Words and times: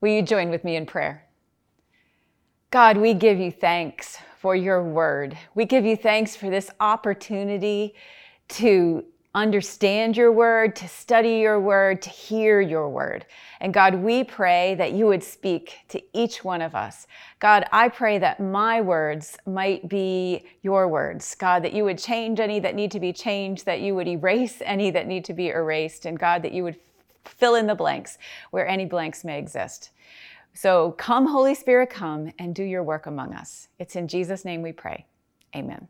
Will 0.00 0.10
you 0.10 0.22
join 0.22 0.50
with 0.50 0.64
me 0.64 0.76
in 0.76 0.86
prayer? 0.86 1.24
God, 2.70 2.96
we 2.96 3.14
give 3.14 3.38
you 3.38 3.50
thanks 3.50 4.18
for 4.38 4.54
your 4.54 4.82
word. 4.82 5.36
We 5.54 5.64
give 5.64 5.84
you 5.84 5.96
thanks 5.96 6.36
for 6.36 6.50
this 6.50 6.70
opportunity 6.78 7.94
to 8.48 9.04
understand 9.34 10.16
your 10.16 10.32
word, 10.32 10.74
to 10.76 10.88
study 10.88 11.36
your 11.36 11.60
word, 11.60 12.00
to 12.02 12.10
hear 12.10 12.60
your 12.60 12.88
word. 12.88 13.26
And 13.60 13.74
God, 13.74 13.96
we 13.96 14.24
pray 14.24 14.74
that 14.76 14.92
you 14.92 15.06
would 15.06 15.22
speak 15.22 15.78
to 15.88 16.02
each 16.12 16.44
one 16.44 16.62
of 16.62 16.74
us. 16.74 17.06
God, 17.38 17.64
I 17.72 17.88
pray 17.88 18.18
that 18.18 18.40
my 18.40 18.80
words 18.80 19.36
might 19.46 19.88
be 19.88 20.44
your 20.62 20.88
words. 20.88 21.34
God, 21.34 21.62
that 21.64 21.72
you 21.72 21.84
would 21.84 21.98
change 21.98 22.40
any 22.40 22.60
that 22.60 22.74
need 22.74 22.90
to 22.92 23.00
be 23.00 23.12
changed, 23.12 23.66
that 23.66 23.80
you 23.80 23.94
would 23.94 24.08
erase 24.08 24.62
any 24.64 24.90
that 24.92 25.06
need 25.06 25.24
to 25.26 25.34
be 25.34 25.48
erased, 25.48 26.06
and 26.06 26.18
God, 26.18 26.42
that 26.42 26.52
you 26.52 26.64
would 26.64 26.76
fill 27.24 27.54
in 27.54 27.66
the 27.66 27.74
blanks 27.74 28.18
where 28.50 28.66
any 28.66 28.84
blanks 28.84 29.24
may 29.24 29.38
exist. 29.38 29.90
So 30.54 30.92
come, 30.92 31.26
Holy 31.26 31.54
Spirit, 31.54 31.90
come 31.90 32.32
and 32.38 32.54
do 32.54 32.64
your 32.64 32.82
work 32.82 33.06
among 33.06 33.34
us. 33.34 33.68
It's 33.78 33.96
in 33.96 34.08
Jesus' 34.08 34.44
name 34.44 34.62
we 34.62 34.72
pray. 34.72 35.06
Amen. 35.54 35.88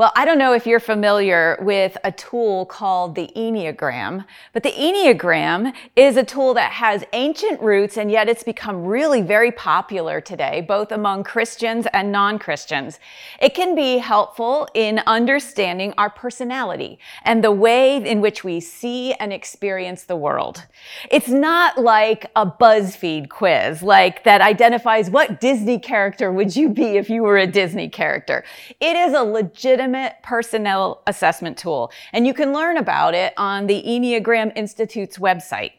Well, 0.00 0.12
I 0.16 0.24
don't 0.24 0.38
know 0.38 0.54
if 0.54 0.66
you're 0.66 0.80
familiar 0.80 1.58
with 1.60 1.94
a 2.04 2.10
tool 2.10 2.64
called 2.64 3.14
the 3.14 3.30
Enneagram, 3.36 4.24
but 4.54 4.62
the 4.62 4.70
Enneagram 4.70 5.74
is 5.94 6.16
a 6.16 6.24
tool 6.24 6.54
that 6.54 6.72
has 6.72 7.04
ancient 7.12 7.60
roots 7.60 7.98
and 7.98 8.10
yet 8.10 8.26
it's 8.26 8.42
become 8.42 8.86
really 8.86 9.20
very 9.20 9.52
popular 9.52 10.22
today, 10.22 10.62
both 10.66 10.90
among 10.90 11.24
Christians 11.24 11.86
and 11.92 12.10
non 12.10 12.38
Christians. 12.38 12.98
It 13.42 13.52
can 13.52 13.74
be 13.74 13.98
helpful 13.98 14.66
in 14.72 15.00
understanding 15.00 15.92
our 15.98 16.08
personality 16.08 16.98
and 17.24 17.44
the 17.44 17.52
way 17.52 18.02
in 18.02 18.22
which 18.22 18.42
we 18.42 18.58
see 18.58 19.12
and 19.12 19.34
experience 19.34 20.04
the 20.04 20.16
world. 20.16 20.64
It's 21.10 21.28
not 21.28 21.76
like 21.76 22.24
a 22.36 22.46
BuzzFeed 22.46 23.28
quiz, 23.28 23.82
like 23.82 24.24
that 24.24 24.40
identifies 24.40 25.10
what 25.10 25.42
Disney 25.42 25.78
character 25.78 26.32
would 26.32 26.56
you 26.56 26.70
be 26.70 26.96
if 26.96 27.10
you 27.10 27.22
were 27.22 27.36
a 27.36 27.46
Disney 27.46 27.90
character. 27.90 28.44
It 28.80 28.96
is 28.96 29.12
a 29.12 29.22
legitimate 29.22 29.89
personnel 30.22 31.02
assessment 31.06 31.58
tool, 31.58 31.90
and 32.12 32.26
you 32.26 32.34
can 32.34 32.52
learn 32.52 32.76
about 32.76 33.14
it 33.14 33.32
on 33.36 33.66
the 33.66 33.82
Enneagram 33.86 34.52
Institute's 34.56 35.18
website. 35.18 35.72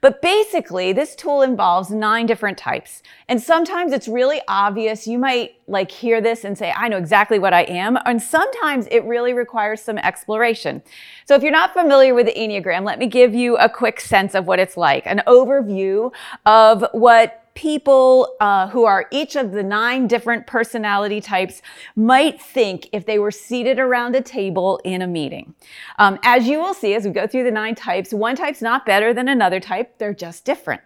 But 0.00 0.20
basically, 0.20 0.92
this 0.92 1.14
tool 1.14 1.42
involves 1.42 1.90
nine 1.90 2.26
different 2.26 2.58
types. 2.58 3.02
And 3.28 3.40
sometimes 3.40 3.92
it's 3.92 4.08
really 4.08 4.40
obvious. 4.48 5.06
You 5.06 5.16
might 5.16 5.54
like 5.68 5.92
hear 5.92 6.20
this 6.20 6.44
and 6.44 6.58
say, 6.58 6.72
I 6.76 6.88
know 6.88 6.98
exactly 6.98 7.38
what 7.38 7.54
I 7.54 7.62
am. 7.62 7.96
And 8.04 8.20
sometimes 8.20 8.88
it 8.90 9.04
really 9.04 9.32
requires 9.32 9.80
some 9.80 9.98
exploration. 9.98 10.82
So 11.26 11.36
if 11.36 11.42
you're 11.42 11.52
not 11.52 11.72
familiar 11.72 12.14
with 12.14 12.26
the 12.26 12.34
Enneagram, 12.34 12.84
let 12.84 12.98
me 12.98 13.06
give 13.06 13.32
you 13.32 13.56
a 13.58 13.68
quick 13.68 14.00
sense 14.00 14.34
of 14.34 14.46
what 14.46 14.58
it's 14.58 14.76
like, 14.76 15.06
an 15.06 15.22
overview 15.28 16.12
of 16.46 16.84
what 16.92 17.41
people 17.54 18.34
uh, 18.40 18.68
who 18.68 18.84
are 18.84 19.06
each 19.10 19.36
of 19.36 19.52
the 19.52 19.62
nine 19.62 20.06
different 20.06 20.46
personality 20.46 21.20
types 21.20 21.62
might 21.96 22.40
think 22.40 22.88
if 22.92 23.04
they 23.06 23.18
were 23.18 23.30
seated 23.30 23.78
around 23.78 24.14
a 24.14 24.20
table 24.20 24.80
in 24.84 25.02
a 25.02 25.06
meeting. 25.06 25.54
Um, 25.98 26.18
as 26.22 26.46
you 26.46 26.58
will 26.58 26.74
see 26.74 26.94
as 26.94 27.04
we 27.04 27.10
go 27.10 27.26
through 27.26 27.44
the 27.44 27.50
nine 27.50 27.74
types, 27.74 28.12
one 28.12 28.36
type's 28.36 28.62
not 28.62 28.86
better 28.86 29.12
than 29.12 29.28
another 29.28 29.60
type, 29.60 29.98
they're 29.98 30.14
just 30.14 30.44
different. 30.44 30.80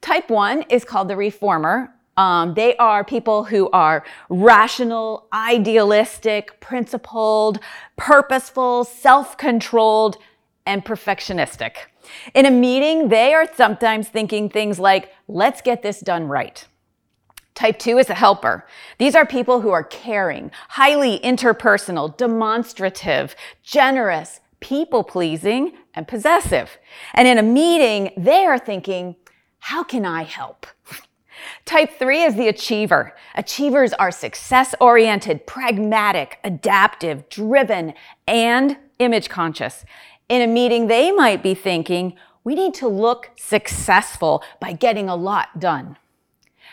Type 0.00 0.30
one 0.30 0.62
is 0.62 0.84
called 0.84 1.08
the 1.08 1.16
reformer. 1.16 1.94
Um, 2.16 2.54
they 2.54 2.76
are 2.76 3.04
people 3.04 3.44
who 3.44 3.70
are 3.70 4.04
rational, 4.28 5.28
idealistic, 5.32 6.60
principled, 6.60 7.58
purposeful, 7.96 8.84
self 8.84 9.38
controlled, 9.38 10.18
and 10.66 10.84
perfectionistic. 10.84 11.76
In 12.34 12.46
a 12.46 12.50
meeting, 12.50 13.08
they 13.08 13.34
are 13.34 13.48
sometimes 13.54 14.08
thinking 14.08 14.48
things 14.48 14.78
like, 14.78 15.12
let's 15.28 15.60
get 15.60 15.82
this 15.82 16.00
done 16.00 16.26
right. 16.26 16.66
Type 17.54 17.78
two 17.78 17.98
is 17.98 18.08
a 18.08 18.14
helper. 18.14 18.66
These 18.98 19.14
are 19.14 19.26
people 19.26 19.60
who 19.60 19.70
are 19.70 19.84
caring, 19.84 20.50
highly 20.70 21.18
interpersonal, 21.20 22.16
demonstrative, 22.16 23.36
generous, 23.62 24.40
people 24.60 25.04
pleasing, 25.04 25.72
and 25.94 26.08
possessive. 26.08 26.78
And 27.12 27.28
in 27.28 27.38
a 27.38 27.42
meeting, 27.42 28.12
they 28.16 28.46
are 28.46 28.58
thinking, 28.58 29.16
how 29.58 29.82
can 29.84 30.06
I 30.06 30.22
help? 30.22 30.66
Type 31.64 31.98
three 31.98 32.22
is 32.22 32.36
the 32.36 32.48
achiever. 32.48 33.14
Achievers 33.34 33.92
are 33.94 34.10
success 34.10 34.74
oriented, 34.80 35.46
pragmatic, 35.46 36.38
adaptive, 36.44 37.28
driven, 37.28 37.94
and 38.26 38.76
image 38.98 39.28
conscious. 39.28 39.84
In 40.28 40.42
a 40.42 40.46
meeting, 40.46 40.86
they 40.86 41.10
might 41.10 41.42
be 41.42 41.54
thinking, 41.54 42.14
we 42.44 42.54
need 42.54 42.74
to 42.74 42.88
look 42.88 43.30
successful 43.36 44.42
by 44.60 44.72
getting 44.72 45.08
a 45.08 45.16
lot 45.16 45.60
done. 45.60 45.96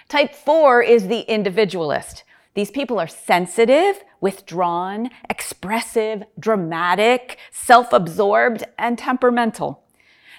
Type 0.07 0.33
four 0.33 0.81
is 0.81 1.07
the 1.07 1.21
individualist. 1.21 2.23
These 2.55 2.71
people 2.71 2.99
are 2.99 3.07
sensitive, 3.07 4.03
withdrawn, 4.21 5.09
expressive, 5.29 6.23
dramatic, 6.39 7.37
self 7.51 7.93
absorbed, 7.93 8.63
and 8.77 8.97
temperamental. 8.97 9.83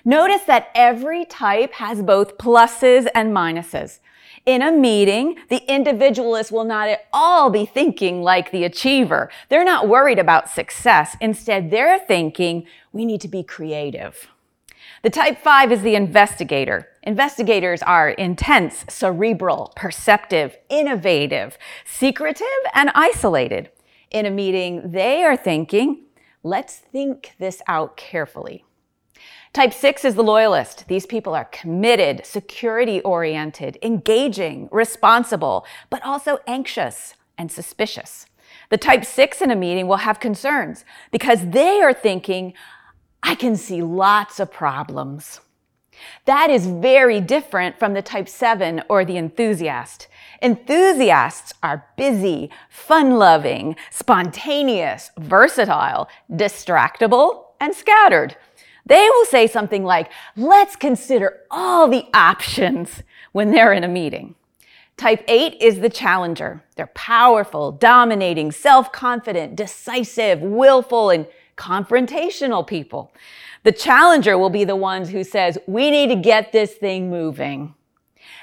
Notice 0.05 0.43
that 0.43 0.71
every 0.75 1.25
type 1.25 1.75
has 1.75 2.03
both 2.03 2.39
pluses 2.39 3.07
and 3.15 3.35
minuses. 3.35 4.01
In 4.47 4.63
a 4.63 4.73
meeting, 4.73 5.37
the 5.51 5.63
individualist 5.71 6.51
will 6.51 6.65
not 6.65 6.89
at 6.89 7.07
all 7.13 7.51
be 7.51 7.67
thinking 7.67 8.23
like 8.23 8.51
the 8.51 8.65
achiever. 8.65 9.31
They're 9.51 9.65
not 9.65 9.89
worried 9.89 10.19
about 10.19 10.49
success. 10.49 11.17
Instead, 11.21 11.71
they're 11.71 11.99
thinking, 11.99 12.67
we 12.93 13.05
need 13.05 13.21
to 13.21 13.29
be 13.29 13.43
creative. 13.43 14.29
The 15.03 15.11
type 15.11 15.39
five 15.43 15.73
is 15.73 15.83
the 15.83 15.95
investigator. 15.95 16.89
Investigators 17.03 17.83
are 17.83 18.11
intense, 18.11 18.85
cerebral, 18.89 19.73
perceptive, 19.77 20.57
innovative, 20.69 21.59
secretive, 21.85 22.47
and 22.75 22.91
isolated. 22.95 23.71
In 24.11 24.27
a 24.27 24.31
meeting, 24.31 24.91
they 24.91 25.23
are 25.23 25.37
thinking, 25.37 26.05
let's 26.43 26.77
think 26.77 27.33
this 27.39 27.63
out 27.67 27.97
carefully. 27.97 28.65
Type 29.53 29.73
six 29.73 30.05
is 30.05 30.15
the 30.15 30.23
loyalist. 30.23 30.87
These 30.87 31.07
people 31.07 31.35
are 31.35 31.47
committed, 31.47 32.25
security 32.25 33.01
oriented, 33.01 33.79
engaging, 33.83 34.69
responsible, 34.71 35.67
but 35.91 36.05
also 36.05 36.39
anxious 36.47 37.15
and 37.37 37.51
suspicious. 37.51 38.27
The 38.69 38.79
type 38.79 39.05
six 39.05 39.43
in 39.43 39.51
a 39.51 39.57
meeting 39.57 39.89
will 39.89 39.97
have 39.97 40.21
concerns 40.21 40.85
because 41.11 41.51
they 41.51 41.81
are 41.81 41.93
thinking, 41.93 42.55
I 43.25 43.35
can 43.35 43.57
see 43.57 43.83
lots 43.83 44.39
of 44.39 44.53
problems. 44.53 45.41
That 46.27 46.49
is 46.49 46.67
very 46.67 47.21
different 47.21 47.79
from 47.79 47.93
the 47.93 48.03
type 48.03 48.29
7 48.29 48.83
or 48.89 49.05
the 49.05 49.17
enthusiast. 49.17 50.09
Enthusiasts 50.41 51.53
are 51.63 51.87
busy, 51.97 52.51
fun 52.71 53.19
loving, 53.19 53.77
spontaneous, 53.91 55.11
versatile, 55.19 56.09
distractible, 56.31 57.45
and 57.61 57.75
scattered. 57.75 58.37
They 58.91 59.09
will 59.09 59.25
say 59.27 59.47
something 59.47 59.85
like, 59.85 60.11
let's 60.37 60.75
consider 60.75 61.43
all 61.49 61.87
the 61.87 62.07
options 62.13 63.05
when 63.31 63.53
they're 63.53 63.73
in 63.73 63.85
a 63.85 63.89
meeting. 63.89 64.35
Type 64.97 65.23
8 65.29 65.59
is 65.61 65.79
the 65.79 65.89
challenger. 65.89 66.65
They're 66.75 66.89
powerful, 66.89 67.71
dominating, 67.71 68.51
self 68.51 68.91
confident, 68.91 69.55
decisive, 69.55 70.41
willful, 70.41 71.11
and 71.11 71.29
confrontational 71.57 72.67
people. 72.67 73.13
The 73.63 73.71
challenger 73.71 74.37
will 74.37 74.51
be 74.51 74.65
the 74.65 74.75
ones 74.75 75.11
who 75.11 75.23
says, 75.23 75.57
we 75.69 75.93
need 75.93 76.09
to 76.09 76.17
get 76.17 76.51
this 76.51 76.75
thing 76.75 77.09
moving. 77.09 77.77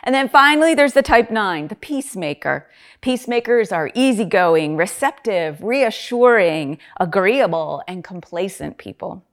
And 0.04 0.16
then 0.16 0.30
finally, 0.30 0.74
there's 0.74 0.94
the 0.94 1.02
type 1.02 1.30
9, 1.30 1.68
the 1.68 1.76
peacemaker. 1.76 2.70
Peacemakers 3.02 3.74
are 3.74 3.92
easygoing, 3.94 4.78
receptive, 4.78 5.62
reassuring, 5.62 6.78
agreeable, 7.02 7.84
and 7.86 8.02
complacent 8.02 8.78
people. 8.78 9.26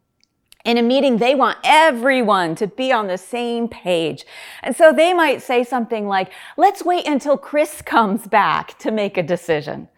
In 0.65 0.79
a 0.79 0.83
meeting, 0.83 1.19
they 1.19 1.35
want 1.35 1.59
everyone 1.63 2.55
to 2.55 2.67
be 2.67 2.91
on 2.91 3.07
the 3.07 3.19
same 3.19 3.69
page. 3.69 4.25
And 4.63 4.75
so 4.75 4.93
they 4.93 5.13
might 5.13 5.43
say 5.43 5.63
something 5.63 6.09
like, 6.09 6.33
let's 6.57 6.83
wait 6.83 7.07
until 7.07 7.37
Chris 7.37 7.83
comes 7.83 8.27
back 8.27 8.79
to 8.79 8.91
make 8.91 9.19
a 9.19 9.23
decision. 9.23 9.89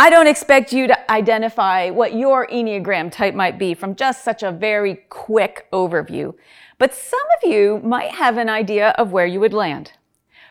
I 0.00 0.10
don't 0.10 0.26
expect 0.26 0.72
you 0.72 0.88
to 0.88 1.12
identify 1.12 1.90
what 1.90 2.16
your 2.16 2.48
Enneagram 2.48 3.12
type 3.12 3.34
might 3.34 3.60
be 3.60 3.74
from 3.74 3.94
just 3.94 4.24
such 4.24 4.42
a 4.42 4.50
very 4.50 4.96
quick 5.08 5.68
overview, 5.72 6.34
but 6.78 6.92
some 6.92 7.20
of 7.36 7.48
you 7.48 7.80
might 7.84 8.10
have 8.10 8.38
an 8.38 8.48
idea 8.48 8.94
of 8.98 9.12
where 9.12 9.26
you 9.26 9.38
would 9.38 9.52
land. 9.52 9.92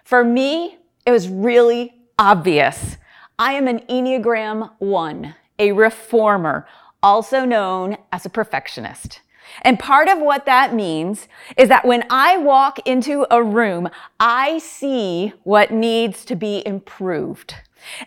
For 0.06 0.24
me, 0.24 0.78
it 1.06 1.12
was 1.12 1.28
really 1.28 1.94
obvious. 2.18 2.96
I 3.38 3.54
am 3.54 3.68
an 3.68 3.80
Enneagram 3.90 4.72
1, 4.80 5.36
a 5.60 5.72
reformer, 5.74 6.66
also 7.04 7.44
known 7.44 7.98
as 8.14 8.26
a 8.26 8.30
perfectionist. 8.30 9.20
And 9.62 9.80
part 9.80 10.08
of 10.08 10.20
what 10.20 10.46
that 10.46 10.74
means 10.74 11.28
is 11.58 11.70
that 11.70 11.86
when 11.86 12.06
I 12.10 12.38
walk 12.38 12.80
into 12.88 13.26
a 13.30 13.44
room, 13.44 13.90
I 14.20 14.60
see 14.60 15.34
what 15.44 15.72
needs 15.72 16.26
to 16.26 16.36
be 16.36 16.66
improved. 16.66 17.56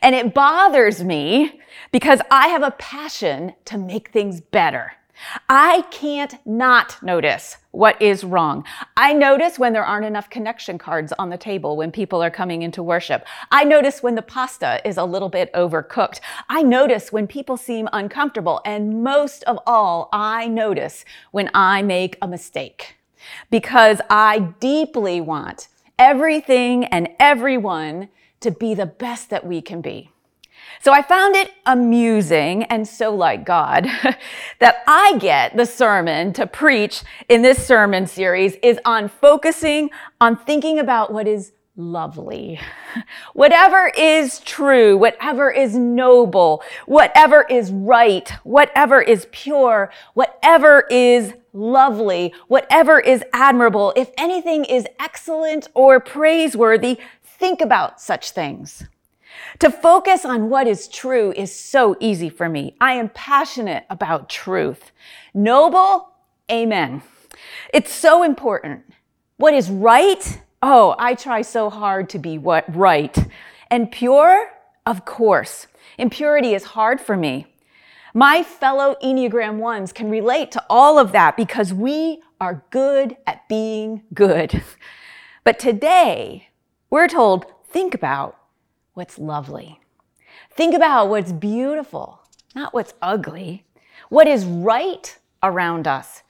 And 0.03 0.15
it 0.15 0.35
bothers 0.35 1.03
me 1.03 1.61
because 1.93 2.21
I 2.31 2.49
have 2.49 2.63
a 2.63 2.71
passion 2.73 3.55
to 3.67 3.79
make 3.79 4.11
things 4.11 4.41
better. 4.41 4.93
I 5.49 5.83
can't 5.91 6.35
not 6.47 7.03
notice 7.03 7.57
what 7.71 8.01
is 8.01 8.25
wrong. 8.25 8.65
I 8.97 9.13
notice 9.13 9.59
when 9.59 9.73
there 9.73 9.85
aren't 9.85 10.07
enough 10.07 10.31
connection 10.31 10.79
cards 10.79 11.13
on 11.19 11.31
the 11.31 11.37
table 11.37 11.77
when 11.77 11.93
people 11.93 12.23
are 12.23 12.31
coming 12.31 12.63
into 12.63 12.83
worship. 12.83 13.27
I 13.51 13.65
notice 13.65 14.03
when 14.03 14.15
the 14.15 14.23
pasta 14.23 14.81
is 14.87 14.97
a 14.97 15.05
little 15.05 15.29
bit 15.29 15.53
overcooked. 15.53 16.21
I 16.49 16.63
notice 16.63 17.13
when 17.13 17.27
people 17.27 17.57
seem 17.57 17.89
uncomfortable. 17.93 18.61
And 18.65 19.03
most 19.03 19.43
of 19.45 19.59
all, 19.67 20.09
I 20.13 20.47
notice 20.47 21.05
when 21.31 21.51
I 21.55 21.83
make 21.83 22.17
a 22.23 22.29
mistake 22.29 22.97
because 23.51 24.01
I 24.11 24.55
deeply 24.61 25.21
want 25.21 25.69
everything 25.99 26.85
and 26.87 27.09
everyone 27.19 28.09
to 28.41 28.51
be 28.51 28.75
the 28.75 28.87
best 28.87 29.31
that 29.31 29.47
we 29.47 29.63
can 29.63 29.81
be. 29.81 30.11
So 30.85 30.93
I 30.93 31.01
found 31.01 31.35
it 31.35 31.51
amusing 31.65 32.65
and 32.65 32.87
so 32.87 33.15
like 33.15 33.47
God 33.47 33.85
that 34.59 34.85
I 34.87 35.17
get 35.19 35.57
the 35.57 35.65
sermon 35.65 36.35
to 36.35 36.47
preach 36.47 37.05
in 37.27 37.41
this 37.41 37.67
sermon 37.67 38.07
series 38.07 38.57
is 38.63 38.79
on 38.85 39.09
focusing 39.09 39.89
on 40.21 40.37
thinking 40.37 40.79
about 40.79 41.11
what 41.11 41.27
is 41.27 41.53
lovely. 41.75 42.61
Whatever 43.33 43.93
is 43.97 44.41
true, 44.41 44.99
whatever 44.99 45.51
is 45.51 45.75
noble, 45.75 46.63
whatever 46.85 47.47
is 47.49 47.73
right, 47.73 48.29
whatever 48.43 49.01
is 49.01 49.27
pure, 49.33 49.91
whatever 50.13 50.87
is 50.91 51.33
lovely, 51.55 52.35
whatever 52.49 53.01
is 53.01 53.25
admirable, 53.33 53.95
if 53.97 54.11
anything 54.19 54.67
is 54.67 54.87
excellent 55.01 55.67
or 55.73 55.99
praiseworthy, 55.99 56.99
think 57.23 57.63
about 57.63 58.03
such 58.03 58.33
things. 58.33 58.85
To 59.61 59.71
focus 59.71 60.25
on 60.25 60.51
what 60.51 60.67
is 60.67 60.89
true 60.89 61.33
is 61.37 61.55
so 61.55 61.97
easy 62.01 62.29
for 62.29 62.49
me. 62.49 62.75
I 62.81 62.95
am 62.95 63.09
passionate 63.11 63.85
about 63.89 64.29
truth. 64.29 64.91
Noble, 65.33 66.11
amen. 66.51 67.03
It's 67.73 67.93
so 67.93 68.23
important. 68.23 68.83
What 69.37 69.55
is 69.55 69.71
right? 69.71 70.41
Oh, 70.63 70.97
I 70.99 71.15
try 71.15 71.43
so 71.43 71.71
hard 71.71 72.09
to 72.11 72.19
be 72.19 72.39
what 72.39 72.65
right. 72.75 73.17
And 73.71 73.91
pure? 73.91 74.51
Of 74.87 75.05
course. 75.05 75.67
Impurity 75.99 76.55
is 76.55 76.65
hard 76.65 77.01
for 77.01 77.17
me. 77.17 77.47
My 78.13 78.43
fellow 78.43 78.97
Enneagram 79.03 79.59
ones 79.59 79.93
can 79.93 80.11
relate 80.11 80.53
to 80.53 80.65
all 80.71 80.99
of 80.99 81.13
that 81.13 81.37
because 81.37 81.73
we 81.73 82.23
are 82.41 82.65
good 82.71 83.17
at 83.27 83.49
being 83.49 84.03
good. 84.13 84.63
But 85.45 85.59
today, 85.59 86.49
we're 86.89 87.07
told, 87.07 87.45
think 87.69 87.93
about 87.93 88.39
what's 88.95 89.19
lovely. 89.19 89.81
Think 90.51 90.75
about 90.75 91.09
what's 91.09 91.33
beautiful, 91.33 92.21
not 92.55 92.73
what's 92.73 92.95
ugly. 93.03 93.65
What 94.09 94.27
is 94.27 94.45
right 94.45 95.17
around 95.43 95.87
us, 95.87 96.23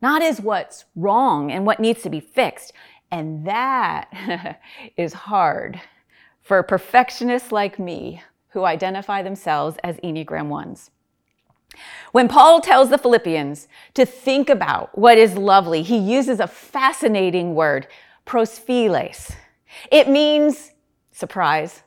not 0.00 0.22
as 0.22 0.40
what's 0.40 0.84
wrong 0.96 1.50
and 1.50 1.66
what 1.66 1.80
needs 1.80 2.02
to 2.02 2.10
be 2.10 2.20
fixed. 2.20 2.72
And 3.10 3.46
that 3.46 4.58
is 4.96 5.12
hard 5.12 5.80
for 6.40 6.62
perfectionists 6.62 7.52
like 7.52 7.78
me 7.78 8.22
who 8.48 8.64
identify 8.64 9.22
themselves 9.22 9.76
as 9.84 9.96
Enneagram 9.98 10.48
1s. 10.48 10.90
When 12.12 12.28
Paul 12.28 12.60
tells 12.60 12.90
the 12.90 12.98
Philippians 12.98 13.66
to 13.94 14.04
think 14.04 14.50
about 14.50 14.96
what 14.96 15.16
is 15.16 15.36
lovely, 15.38 15.82
he 15.82 15.96
uses 15.96 16.40
a 16.40 16.46
fascinating 16.46 17.54
word, 17.54 17.86
prosphiles. 18.26 19.34
It 19.90 20.08
means, 20.08 20.72
surprise, 21.12 21.82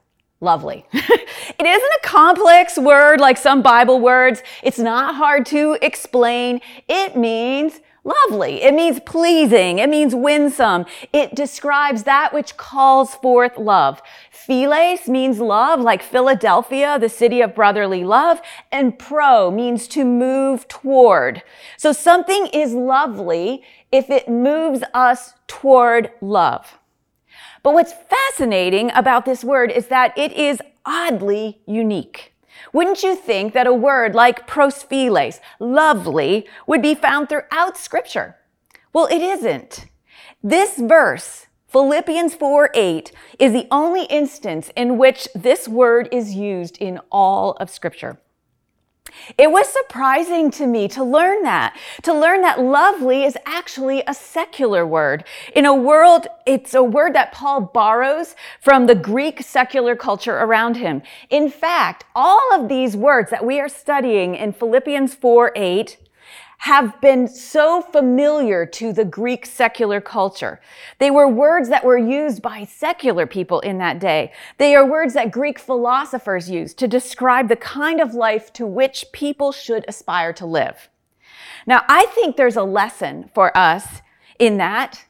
lovely. 0.45 0.85
it 0.93 1.65
isn't 1.65 1.93
a 1.93 1.99
complex 2.03 2.77
word 2.77 3.19
like 3.19 3.37
some 3.37 3.61
Bible 3.61 3.99
words. 3.99 4.41
It's 4.63 4.79
not 4.79 5.15
hard 5.15 5.45
to 5.47 5.77
explain. 5.81 6.61
It 6.87 7.17
means 7.17 7.81
lovely. 8.05 8.61
It 8.61 8.73
means 8.73 9.01
pleasing. 9.01 9.79
It 9.79 9.89
means 9.89 10.15
winsome. 10.15 10.85
It 11.11 11.35
describes 11.35 12.03
that 12.03 12.33
which 12.33 12.55
calls 12.55 13.15
forth 13.15 13.57
love. 13.57 14.01
Philes 14.31 15.09
means 15.09 15.39
love, 15.39 15.81
like 15.81 16.03
Philadelphia, 16.03 16.99
the 16.99 17.09
city 17.09 17.41
of 17.41 17.55
brotherly 17.55 18.03
love. 18.03 18.39
And 18.71 18.97
pro 18.97 19.51
means 19.51 19.87
to 19.89 20.05
move 20.05 20.67
toward. 20.67 21.41
So 21.77 21.91
something 21.91 22.47
is 22.53 22.73
lovely 22.73 23.63
if 23.91 24.09
it 24.09 24.29
moves 24.29 24.83
us 24.93 25.33
toward 25.47 26.11
love. 26.21 26.77
But 27.65 27.73
what's 27.73 27.93
fascinating 27.93 28.91
about 28.93 29.25
this 29.25 29.43
word 29.43 29.71
is 29.71 29.87
that 29.87 30.15
it 30.15 30.31
is 30.33 30.61
oddly 30.85 31.61
unique. 31.65 32.31
Wouldn't 32.73 33.01
you 33.01 33.15
think 33.15 33.53
that 33.53 33.65
a 33.65 33.73
word 33.73 34.13
like 34.13 34.45
prosphiles, 34.47 35.39
lovely, 35.59 36.47
would 36.67 36.83
be 36.83 36.93
found 36.93 37.27
throughout 37.27 37.75
scripture? 37.75 38.35
Well, 38.93 39.07
it 39.07 39.19
isn't. 39.19 39.87
This 40.43 40.77
verse, 40.77 41.47
Philippians 41.69 42.35
4 42.35 42.69
8, 42.71 43.11
is 43.39 43.51
the 43.51 43.67
only 43.71 44.03
instance 44.11 44.69
in 44.75 44.99
which 44.99 45.27
this 45.33 45.67
word 45.67 46.07
is 46.11 46.35
used 46.35 46.77
in 46.77 46.99
all 47.11 47.53
of 47.53 47.71
scripture. 47.71 48.19
It 49.37 49.51
was 49.51 49.67
surprising 49.67 50.51
to 50.51 50.67
me 50.67 50.87
to 50.89 51.03
learn 51.03 51.43
that, 51.43 51.77
to 52.03 52.13
learn 52.13 52.41
that 52.41 52.59
lovely 52.59 53.23
is 53.23 53.37
actually 53.45 54.03
a 54.07 54.13
secular 54.13 54.85
word. 54.85 55.23
In 55.55 55.65
a 55.65 55.73
world, 55.73 56.27
it's 56.45 56.73
a 56.73 56.83
word 56.83 57.13
that 57.15 57.31
Paul 57.31 57.61
borrows 57.61 58.35
from 58.61 58.85
the 58.85 58.95
Greek 58.95 59.41
secular 59.41 59.95
culture 59.95 60.37
around 60.37 60.77
him. 60.77 61.01
In 61.29 61.49
fact, 61.49 62.05
all 62.15 62.53
of 62.53 62.69
these 62.69 62.95
words 62.95 63.29
that 63.31 63.45
we 63.45 63.59
are 63.59 63.69
studying 63.69 64.35
in 64.35 64.53
Philippians 64.53 65.15
4 65.15 65.51
8 65.55 65.97
have 66.59 66.99
been 67.01 67.27
so 67.27 67.81
familiar 67.81 68.65
to 68.65 68.93
the 68.93 69.05
Greek 69.05 69.45
secular 69.45 70.01
culture. 70.01 70.59
They 70.99 71.11
were 71.11 71.27
words 71.27 71.69
that 71.69 71.83
were 71.83 71.97
used 71.97 72.41
by 72.41 72.65
secular 72.65 73.27
people 73.27 73.59
in 73.59 73.77
that 73.79 73.99
day. 73.99 74.31
They 74.57 74.75
are 74.75 74.85
words 74.85 75.13
that 75.13 75.31
Greek 75.31 75.59
philosophers 75.59 76.49
used 76.49 76.77
to 76.79 76.87
describe 76.87 77.49
the 77.49 77.55
kind 77.55 78.01
of 78.01 78.13
life 78.13 78.51
to 78.53 78.65
which 78.65 79.05
people 79.11 79.51
should 79.51 79.85
aspire 79.87 80.33
to 80.33 80.45
live. 80.45 80.89
Now, 81.67 81.83
I 81.87 82.05
think 82.07 82.35
there's 82.35 82.55
a 82.55 82.63
lesson 82.63 83.29
for 83.33 83.55
us 83.57 84.01
in 84.39 84.57
that 84.57 85.05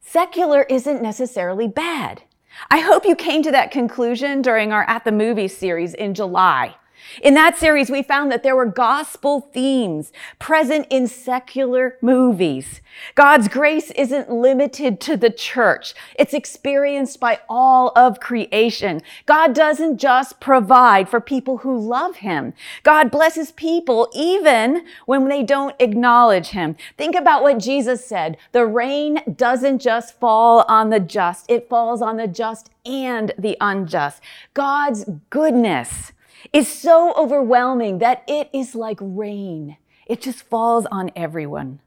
secular 0.00 0.62
isn't 0.62 1.02
necessarily 1.02 1.68
bad. 1.68 2.22
I 2.70 2.80
hope 2.80 3.04
you 3.04 3.14
came 3.14 3.42
to 3.44 3.50
that 3.52 3.70
conclusion 3.70 4.42
during 4.42 4.72
our 4.72 4.84
At 4.88 5.04
the 5.04 5.12
Movies 5.12 5.56
series 5.56 5.94
in 5.94 6.14
July. 6.14 6.74
In 7.22 7.34
that 7.34 7.58
series, 7.58 7.90
we 7.90 8.02
found 8.02 8.30
that 8.30 8.42
there 8.42 8.56
were 8.56 8.66
gospel 8.66 9.40
themes 9.52 10.12
present 10.38 10.86
in 10.90 11.06
secular 11.06 11.96
movies. 12.00 12.80
God's 13.14 13.48
grace 13.48 13.90
isn't 13.92 14.30
limited 14.30 15.00
to 15.00 15.16
the 15.16 15.30
church. 15.30 15.94
It's 16.16 16.34
experienced 16.34 17.20
by 17.20 17.40
all 17.48 17.92
of 17.96 18.20
creation. 18.20 19.02
God 19.26 19.54
doesn't 19.54 19.98
just 19.98 20.40
provide 20.40 21.08
for 21.08 21.20
people 21.20 21.58
who 21.58 21.78
love 21.78 22.16
Him. 22.16 22.54
God 22.82 23.10
blesses 23.10 23.52
people 23.52 24.10
even 24.14 24.84
when 25.06 25.28
they 25.28 25.42
don't 25.42 25.76
acknowledge 25.78 26.48
Him. 26.48 26.76
Think 26.96 27.14
about 27.14 27.42
what 27.42 27.58
Jesus 27.58 28.04
said. 28.04 28.36
The 28.52 28.66
rain 28.66 29.20
doesn't 29.36 29.80
just 29.80 30.18
fall 30.18 30.64
on 30.68 30.90
the 30.90 31.00
just. 31.00 31.50
It 31.50 31.68
falls 31.68 32.02
on 32.02 32.16
the 32.16 32.28
just 32.28 32.70
and 32.84 33.32
the 33.38 33.56
unjust. 33.60 34.22
God's 34.54 35.04
goodness 35.28 36.12
is 36.52 36.68
so 36.68 37.12
overwhelming 37.14 37.98
that 37.98 38.22
it 38.26 38.48
is 38.52 38.74
like 38.74 38.98
rain. 39.00 39.76
It 40.06 40.20
just 40.20 40.42
falls 40.42 40.86
on 40.86 41.10
everyone. 41.14 41.80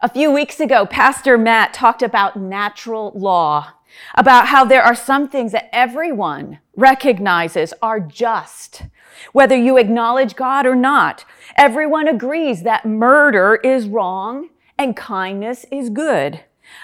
A 0.00 0.08
few 0.08 0.30
weeks 0.30 0.60
ago, 0.60 0.84
Pastor 0.84 1.38
Matt 1.38 1.72
talked 1.72 2.02
about 2.02 2.36
natural 2.36 3.12
law, 3.14 3.72
about 4.14 4.48
how 4.48 4.64
there 4.64 4.82
are 4.82 4.94
some 4.94 5.28
things 5.28 5.52
that 5.52 5.70
everyone 5.72 6.58
recognizes 6.76 7.72
are 7.80 8.00
just. 8.00 8.82
Whether 9.32 9.56
you 9.56 9.78
acknowledge 9.78 10.36
God 10.36 10.66
or 10.66 10.74
not, 10.74 11.24
everyone 11.56 12.08
agrees 12.08 12.62
that 12.62 12.84
murder 12.84 13.58
is 13.64 13.88
wrong 13.88 14.50
and 14.78 14.96
kindness 14.96 15.64
is 15.72 15.88
good. 15.88 16.40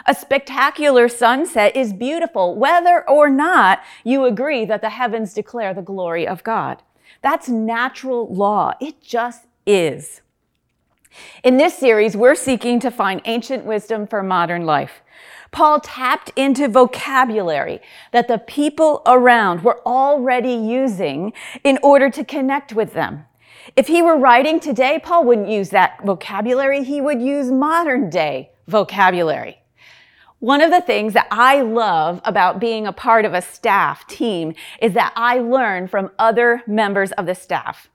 A 0.06 0.14
spectacular 0.14 1.08
sunset 1.08 1.76
is 1.76 1.92
beautiful, 1.92 2.54
whether 2.54 3.08
or 3.08 3.28
not 3.28 3.82
you 4.04 4.24
agree 4.24 4.64
that 4.64 4.80
the 4.80 4.90
heavens 4.90 5.34
declare 5.34 5.74
the 5.74 5.82
glory 5.82 6.26
of 6.26 6.44
God. 6.44 6.82
That's 7.20 7.48
natural 7.48 8.32
law. 8.32 8.74
It 8.80 9.00
just 9.02 9.46
is. 9.66 10.20
In 11.42 11.56
this 11.56 11.76
series, 11.76 12.16
we're 12.16 12.34
seeking 12.34 12.80
to 12.80 12.90
find 12.90 13.20
ancient 13.24 13.64
wisdom 13.64 14.06
for 14.06 14.22
modern 14.22 14.64
life. 14.64 15.02
Paul 15.50 15.80
tapped 15.80 16.32
into 16.34 16.66
vocabulary 16.68 17.80
that 18.12 18.26
the 18.26 18.38
people 18.38 19.02
around 19.04 19.62
were 19.62 19.80
already 19.86 20.54
using 20.54 21.34
in 21.62 21.78
order 21.82 22.08
to 22.08 22.24
connect 22.24 22.72
with 22.72 22.94
them. 22.94 23.26
If 23.76 23.86
he 23.86 24.00
were 24.00 24.16
writing 24.16 24.58
today, 24.58 24.98
Paul 24.98 25.24
wouldn't 25.24 25.50
use 25.50 25.68
that 25.70 26.02
vocabulary. 26.04 26.82
He 26.82 27.00
would 27.00 27.20
use 27.20 27.50
modern 27.50 28.08
day 28.08 28.50
vocabulary. 28.66 29.61
One 30.42 30.60
of 30.60 30.72
the 30.72 30.80
things 30.80 31.12
that 31.12 31.28
I 31.30 31.60
love 31.60 32.20
about 32.24 32.58
being 32.58 32.84
a 32.84 32.92
part 32.92 33.24
of 33.24 33.32
a 33.32 33.40
staff 33.40 34.04
team 34.08 34.54
is 34.80 34.92
that 34.94 35.12
I 35.14 35.38
learn 35.38 35.86
from 35.86 36.10
other 36.18 36.64
members 36.66 37.12
of 37.12 37.26
the 37.26 37.34
staff. 37.36 37.88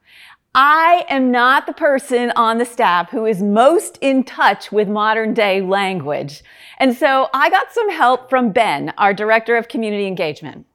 I 0.56 1.04
am 1.10 1.30
not 1.30 1.66
the 1.66 1.74
person 1.74 2.32
on 2.38 2.58
the 2.58 2.64
staff 2.64 3.10
who 3.10 3.26
is 3.26 3.42
most 3.44 3.98
in 4.00 4.24
touch 4.24 4.72
with 4.72 4.88
modern 4.88 5.34
day 5.34 5.60
language. 5.60 6.42
And 6.78 6.96
so 6.96 7.28
I 7.34 7.50
got 7.50 7.74
some 7.74 7.90
help 7.90 8.30
from 8.30 8.54
Ben, 8.54 8.94
our 8.98 9.14
director 9.14 9.58
of 9.58 9.68
community 9.68 10.08
engagement. 10.08 10.68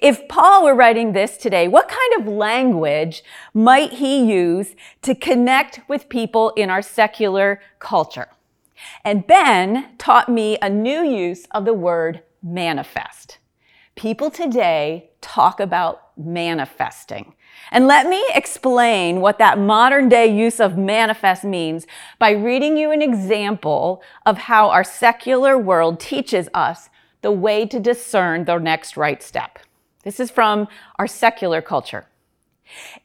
If 0.00 0.28
Paul 0.28 0.64
were 0.64 0.74
writing 0.74 1.12
this 1.12 1.36
today, 1.36 1.68
what 1.68 1.88
kind 1.88 2.22
of 2.22 2.32
language 2.32 3.22
might 3.52 3.92
he 3.92 4.24
use 4.24 4.74
to 5.02 5.14
connect 5.14 5.80
with 5.88 6.08
people 6.08 6.54
in 6.56 6.70
our 6.70 6.80
secular 6.80 7.60
culture? 7.80 8.28
And 9.04 9.26
Ben 9.26 9.96
taught 9.98 10.28
me 10.28 10.58
a 10.60 10.70
new 10.70 11.02
use 11.02 11.46
of 11.50 11.64
the 11.64 11.74
word 11.74 12.22
manifest. 12.42 13.38
People 13.94 14.30
today 14.30 15.10
talk 15.20 15.58
about 15.58 16.16
manifesting. 16.16 17.34
And 17.70 17.86
let 17.86 18.06
me 18.06 18.24
explain 18.34 19.20
what 19.20 19.38
that 19.38 19.58
modern 19.58 20.08
day 20.08 20.26
use 20.26 20.60
of 20.60 20.78
manifest 20.78 21.44
means 21.44 21.86
by 22.18 22.30
reading 22.30 22.76
you 22.76 22.90
an 22.90 23.02
example 23.02 24.02
of 24.24 24.38
how 24.38 24.70
our 24.70 24.84
secular 24.84 25.58
world 25.58 26.00
teaches 26.00 26.48
us 26.54 26.88
the 27.22 27.32
way 27.32 27.66
to 27.66 27.80
discern 27.80 28.44
the 28.44 28.58
next 28.58 28.96
right 28.96 29.22
step. 29.22 29.58
This 30.04 30.20
is 30.20 30.30
from 30.30 30.68
our 30.98 31.06
secular 31.06 31.60
culture. 31.60 32.06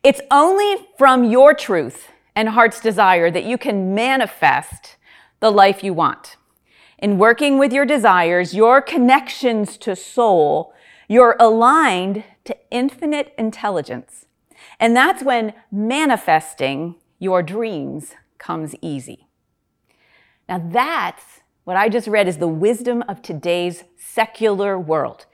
It's 0.04 0.22
only 0.30 0.88
from 0.98 1.24
your 1.24 1.54
truth 1.54 2.10
and 2.36 2.50
heart's 2.50 2.80
desire 2.80 3.32
that 3.32 3.46
you 3.46 3.58
can 3.58 3.96
manifest 3.96 4.98
the 5.44 5.52
life 5.52 5.84
you 5.84 5.94
want. 5.94 6.38
In 6.98 7.18
working 7.18 7.58
with 7.58 7.74
your 7.74 7.86
desires, 7.86 8.56
your 8.56 8.82
connections 8.82 9.76
to 9.80 9.94
soul, 9.94 10.74
you're 11.10 11.36
aligned 11.38 12.24
to 12.46 12.56
infinite 12.72 13.34
intelligence. 13.38 14.26
And 14.80 14.96
that's 14.96 15.22
when 15.22 15.54
manifesting 15.70 16.96
your 17.20 17.44
dreams 17.44 18.14
comes 18.38 18.74
easy. 18.82 19.28
Now, 20.48 20.66
that's 20.66 21.42
what 21.66 21.76
I 21.76 21.90
just 21.90 22.08
read 22.08 22.30
is 22.30 22.38
the 22.38 22.48
wisdom 22.48 23.04
of 23.10 23.22
today's 23.22 23.84
secular 23.98 24.80
world. 24.80 25.26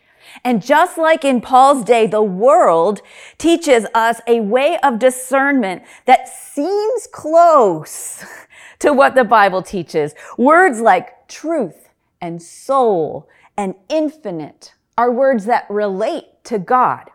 And 0.43 0.61
just 0.61 0.97
like 0.97 1.25
in 1.25 1.41
Paul's 1.41 1.83
day, 1.83 2.07
the 2.07 2.23
world 2.23 3.01
teaches 3.38 3.85
us 3.93 4.21
a 4.27 4.41
way 4.41 4.77
of 4.83 4.99
discernment 4.99 5.83
that 6.05 6.27
seems 6.27 7.07
close 7.07 8.23
to 8.79 8.93
what 8.93 9.15
the 9.15 9.23
Bible 9.23 9.61
teaches. 9.61 10.13
Words 10.38 10.79
like 10.81 11.27
truth 11.27 11.89
and 12.21 12.41
soul 12.41 13.27
and 13.57 13.75
infinite 13.89 14.73
are 14.97 15.11
words 15.11 15.45
that 15.45 15.65
relate 15.69 16.25
to 16.45 16.59
God. 16.59 17.09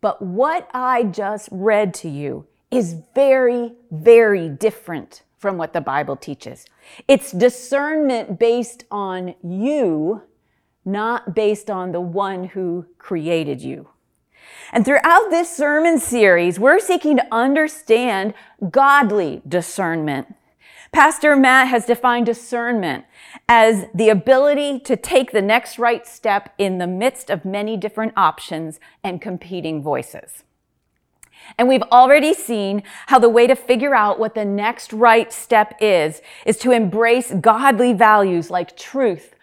But 0.00 0.20
what 0.20 0.68
I 0.74 1.04
just 1.04 1.48
read 1.52 1.94
to 1.94 2.08
you 2.08 2.46
is 2.70 2.96
very, 3.14 3.72
very 3.90 4.48
different 4.48 5.22
from 5.38 5.58
what 5.58 5.72
the 5.72 5.80
Bible 5.80 6.16
teaches. 6.16 6.66
It's 7.08 7.32
discernment 7.32 8.38
based 8.38 8.84
on 8.90 9.34
you, 9.42 10.22
not 10.84 11.34
based 11.34 11.70
on 11.70 11.92
the 11.92 12.00
one 12.00 12.44
who 12.44 12.86
created 12.98 13.62
you. 13.62 13.88
And 14.72 14.84
throughout 14.84 15.30
this 15.30 15.54
sermon 15.54 15.98
series, 15.98 16.58
we're 16.58 16.80
seeking 16.80 17.16
to 17.16 17.26
understand 17.30 18.34
godly 18.70 19.42
discernment. 19.46 20.34
Pastor 20.92 21.36
Matt 21.36 21.68
has 21.68 21.86
defined 21.86 22.26
discernment 22.26 23.06
as 23.48 23.86
the 23.94 24.10
ability 24.10 24.78
to 24.80 24.96
take 24.96 25.32
the 25.32 25.40
next 25.42 25.78
right 25.78 26.06
step 26.06 26.52
in 26.58 26.78
the 26.78 26.86
midst 26.86 27.30
of 27.30 27.44
many 27.44 27.76
different 27.76 28.12
options 28.16 28.78
and 29.02 29.20
competing 29.20 29.82
voices. 29.82 30.44
And 31.58 31.68
we've 31.68 31.82
already 31.82 32.34
seen 32.34 32.82
how 33.06 33.18
the 33.18 33.28
way 33.28 33.46
to 33.46 33.56
figure 33.56 33.94
out 33.94 34.18
what 34.18 34.34
the 34.34 34.44
next 34.44 34.92
right 34.92 35.32
step 35.32 35.74
is, 35.80 36.20
is 36.46 36.58
to 36.58 36.70
embrace 36.70 37.32
godly 37.40 37.92
values 37.92 38.50
like 38.50 38.76
truth, 38.76 39.34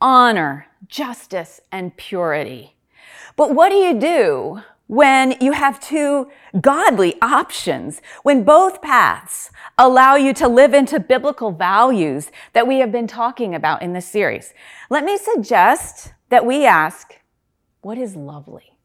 honor, 0.00 0.67
justice, 0.88 1.60
and 1.70 1.96
purity. 1.96 2.74
But 3.36 3.54
what 3.54 3.68
do 3.70 3.76
you 3.76 3.98
do 3.98 4.62
when 4.88 5.36
you 5.40 5.52
have 5.52 5.78
two 5.80 6.28
godly 6.60 7.14
options, 7.20 8.00
when 8.22 8.42
both 8.42 8.80
paths 8.80 9.50
allow 9.76 10.16
you 10.16 10.32
to 10.32 10.48
live 10.48 10.72
into 10.72 10.98
biblical 10.98 11.52
values 11.52 12.30
that 12.54 12.66
we 12.66 12.78
have 12.78 12.90
been 12.90 13.06
talking 13.06 13.54
about 13.54 13.82
in 13.82 13.92
this 13.92 14.08
series. 14.08 14.54
Let 14.88 15.04
me 15.04 15.18
suggest 15.18 16.14
that 16.30 16.46
we 16.46 16.64
ask, 16.64 17.14
what 17.82 17.98
is 17.98 18.16
lovely? 18.16 18.78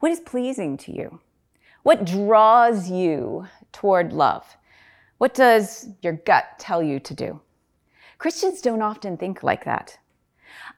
What 0.00 0.10
is 0.10 0.20
pleasing 0.20 0.76
to 0.78 0.92
you? 0.92 1.20
What 1.84 2.04
draws 2.04 2.90
you 2.90 3.46
toward 3.72 4.12
love? 4.12 4.56
What 5.18 5.32
does 5.32 5.88
your 6.02 6.14
gut 6.14 6.58
tell 6.58 6.82
you 6.82 6.98
to 7.00 7.14
do? 7.14 7.40
Christians 8.18 8.60
don't 8.60 8.82
often 8.82 9.16
think 9.16 9.44
like 9.44 9.64
that. 9.64 9.98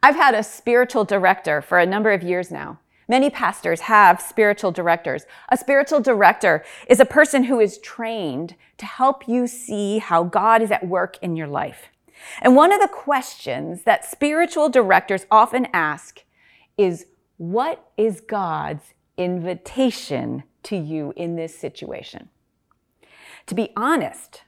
I've 0.02 0.16
had 0.16 0.34
a 0.34 0.42
spiritual 0.42 1.04
director 1.04 1.60
for 1.60 1.78
a 1.78 1.86
number 1.86 2.12
of 2.12 2.22
years 2.22 2.50
now 2.50 2.78
Many 3.10 3.28
pastors 3.28 3.80
have 3.80 4.22
spiritual 4.22 4.70
directors. 4.70 5.26
A 5.48 5.56
spiritual 5.56 5.98
director 5.98 6.62
is 6.86 7.00
a 7.00 7.04
person 7.04 7.42
who 7.42 7.58
is 7.58 7.78
trained 7.78 8.54
to 8.78 8.86
help 8.86 9.26
you 9.26 9.48
see 9.48 9.98
how 9.98 10.22
God 10.22 10.62
is 10.62 10.70
at 10.70 10.86
work 10.86 11.18
in 11.20 11.34
your 11.34 11.48
life. 11.48 11.88
And 12.40 12.54
one 12.54 12.70
of 12.70 12.80
the 12.80 12.86
questions 12.86 13.82
that 13.82 14.04
spiritual 14.04 14.68
directors 14.68 15.26
often 15.28 15.66
ask 15.72 16.22
is, 16.78 17.06
what 17.36 17.90
is 17.96 18.20
God's 18.20 18.94
invitation 19.16 20.44
to 20.62 20.76
you 20.76 21.12
in 21.16 21.34
this 21.34 21.58
situation? 21.58 22.28
To 23.46 23.56
be 23.56 23.72
honest, 23.76 24.42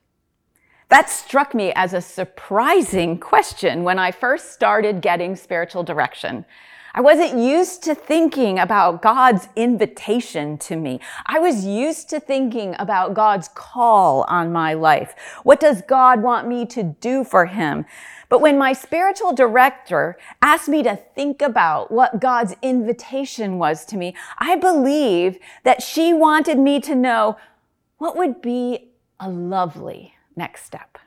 that 0.92 1.08
struck 1.08 1.54
me 1.54 1.72
as 1.72 1.94
a 1.94 2.02
surprising 2.02 3.18
question 3.18 3.82
when 3.82 3.98
I 3.98 4.10
first 4.10 4.52
started 4.52 5.00
getting 5.00 5.36
spiritual 5.36 5.82
direction. 5.82 6.44
I 6.92 7.00
wasn't 7.00 7.38
used 7.38 7.82
to 7.84 7.94
thinking 7.94 8.58
about 8.58 9.00
God's 9.00 9.48
invitation 9.56 10.58
to 10.58 10.76
me. 10.76 11.00
I 11.24 11.38
was 11.38 11.64
used 11.64 12.10
to 12.10 12.20
thinking 12.20 12.76
about 12.78 13.14
God's 13.14 13.48
call 13.54 14.26
on 14.28 14.52
my 14.52 14.74
life. 14.74 15.14
What 15.44 15.60
does 15.60 15.80
God 15.80 16.22
want 16.22 16.46
me 16.46 16.66
to 16.66 16.82
do 16.82 17.24
for 17.24 17.46
him? 17.46 17.86
But 18.28 18.42
when 18.42 18.58
my 18.58 18.74
spiritual 18.74 19.32
director 19.32 20.18
asked 20.42 20.68
me 20.68 20.82
to 20.82 20.96
think 20.96 21.40
about 21.40 21.90
what 21.90 22.20
God's 22.20 22.54
invitation 22.60 23.56
was 23.58 23.86
to 23.86 23.96
me, 23.96 24.14
I 24.36 24.56
believe 24.56 25.38
that 25.64 25.82
she 25.82 26.12
wanted 26.12 26.58
me 26.58 26.80
to 26.80 26.94
know 26.94 27.38
what 27.96 28.14
would 28.14 28.42
be 28.42 28.90
a 29.18 29.30
lovely 29.30 30.11
next 30.36 30.64
step. 30.64 30.98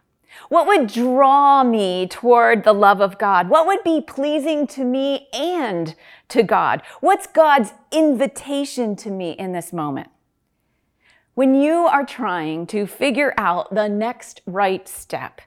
What 0.50 0.68
would 0.68 0.88
draw 0.88 1.64
me 1.64 2.08
toward 2.08 2.64
the 2.64 2.74
love 2.74 3.02
of 3.02 3.18
God? 3.18 3.50
What 3.50 3.66
would 3.68 3.84
be 3.84 4.02
pleasing 4.02 4.68
to 4.68 4.84
me 4.84 5.28
and 5.34 5.96
to 6.30 6.44
God? 6.44 6.82
What's 7.00 7.28
God's 7.28 7.74
invitation 7.92 8.96
to 8.98 9.10
me 9.10 9.32
in 9.32 9.54
this 9.54 9.72
moment? 9.72 10.10
When 11.34 11.56
you 11.56 11.88
are 11.88 12.06
trying 12.06 12.68
to 12.68 12.86
figure 12.86 13.34
out 13.38 13.74
the 13.74 13.90
next 13.90 14.42
right 14.46 14.88
step, 14.88 15.42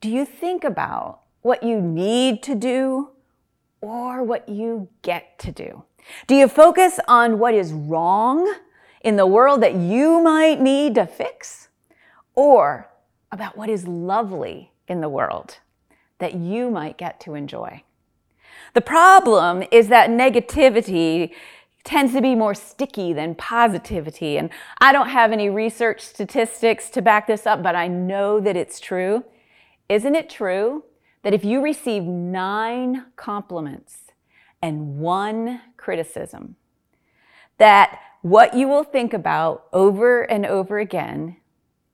do 0.00 0.08
you 0.08 0.24
think 0.24 0.64
about 0.64 1.20
what 1.42 1.62
you 1.62 1.80
need 1.80 2.42
to 2.44 2.54
do 2.54 3.10
or 3.80 4.22
what 4.22 4.48
you 4.48 4.88
get 5.02 5.38
to 5.40 5.52
do? 5.52 5.84
Do 6.26 6.34
you 6.34 6.48
focus 6.48 7.00
on 7.08 7.38
what 7.38 7.54
is 7.54 7.72
wrong 7.72 8.54
in 9.00 9.16
the 9.16 9.26
world 9.26 9.62
that 9.62 9.74
you 9.74 10.20
might 10.22 10.60
need 10.60 10.94
to 10.94 11.06
fix? 11.06 11.68
Or 12.34 12.90
about 13.34 13.56
what 13.56 13.68
is 13.68 13.88
lovely 13.88 14.70
in 14.86 15.00
the 15.00 15.08
world 15.08 15.58
that 16.18 16.34
you 16.34 16.70
might 16.70 16.96
get 16.96 17.18
to 17.18 17.34
enjoy. 17.34 17.82
The 18.74 18.80
problem 18.80 19.64
is 19.72 19.88
that 19.88 20.08
negativity 20.08 21.32
tends 21.82 22.12
to 22.14 22.22
be 22.22 22.36
more 22.36 22.54
sticky 22.54 23.12
than 23.12 23.34
positivity. 23.34 24.38
And 24.38 24.50
I 24.80 24.92
don't 24.92 25.08
have 25.08 25.32
any 25.32 25.50
research 25.50 26.00
statistics 26.00 26.88
to 26.90 27.02
back 27.02 27.26
this 27.26 27.44
up, 27.44 27.60
but 27.60 27.74
I 27.74 27.88
know 27.88 28.38
that 28.38 28.56
it's 28.56 28.78
true. 28.78 29.24
Isn't 29.88 30.14
it 30.14 30.30
true 30.30 30.84
that 31.22 31.34
if 31.34 31.44
you 31.44 31.60
receive 31.60 32.04
nine 32.04 33.06
compliments 33.16 34.12
and 34.62 34.98
one 34.98 35.60
criticism, 35.76 36.54
that 37.58 37.98
what 38.22 38.54
you 38.54 38.68
will 38.68 38.84
think 38.84 39.12
about 39.12 39.66
over 39.72 40.22
and 40.22 40.46
over 40.46 40.78
again 40.78 41.36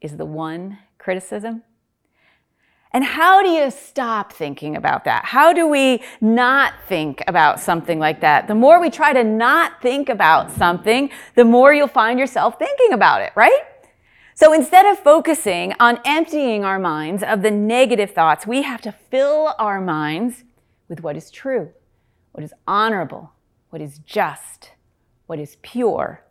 is 0.03 0.19
the 0.19 0.27
one 0.27 0.79
criticism? 1.01 1.63
And 2.93 3.05
how 3.05 3.43
do 3.43 3.49
you 3.49 3.71
stop 3.71 4.33
thinking 4.33 4.77
about 4.77 5.05
that? 5.05 5.25
How 5.25 5.53
do 5.53 5.69
we 5.69 6.03
not 6.21 6.75
think 6.89 7.23
about 7.29 7.61
something 7.61 8.01
like 8.01 8.21
that? 8.21 8.49
The 8.49 8.55
more 8.55 8.81
we 8.81 8.91
try 8.91 9.13
to 9.13 9.23
not 9.23 9.81
think 9.81 10.09
about 10.09 10.51
something, 10.51 11.11
the 11.37 11.45
more 11.45 11.73
you'll 11.73 11.87
find 11.87 12.19
yourself 12.19 12.59
thinking 12.59 12.93
about 12.93 13.23
it, 13.23 13.33
right? 13.37 13.63
So 14.35 14.53
instead 14.53 14.87
of 14.87 14.99
focusing 14.99 15.75
on 15.79 16.01
emptying 16.05 16.65
our 16.65 16.79
minds 16.81 17.23
of 17.23 17.43
the 17.43 17.51
negative 17.51 18.11
thoughts, 18.11 18.47
we 18.47 18.63
have 18.63 18.81
to 18.83 18.93
fill 18.93 19.55
our 19.59 19.81
minds 19.81 20.43
with 20.89 21.01
what 21.01 21.17
is 21.17 21.31
true, 21.31 21.71
what 22.33 22.43
is 22.43 22.53
honorable, 22.67 23.33
what 23.69 23.81
is 23.81 23.99
just, 23.99 24.73
what 25.27 25.39
is 25.39 25.59
pure, 25.63 26.25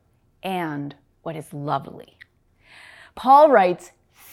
and 0.44 0.96
what 1.22 1.38
is 1.38 1.54
lovely. 1.54 2.18
Paul 3.16 3.50
writes, 3.50 3.92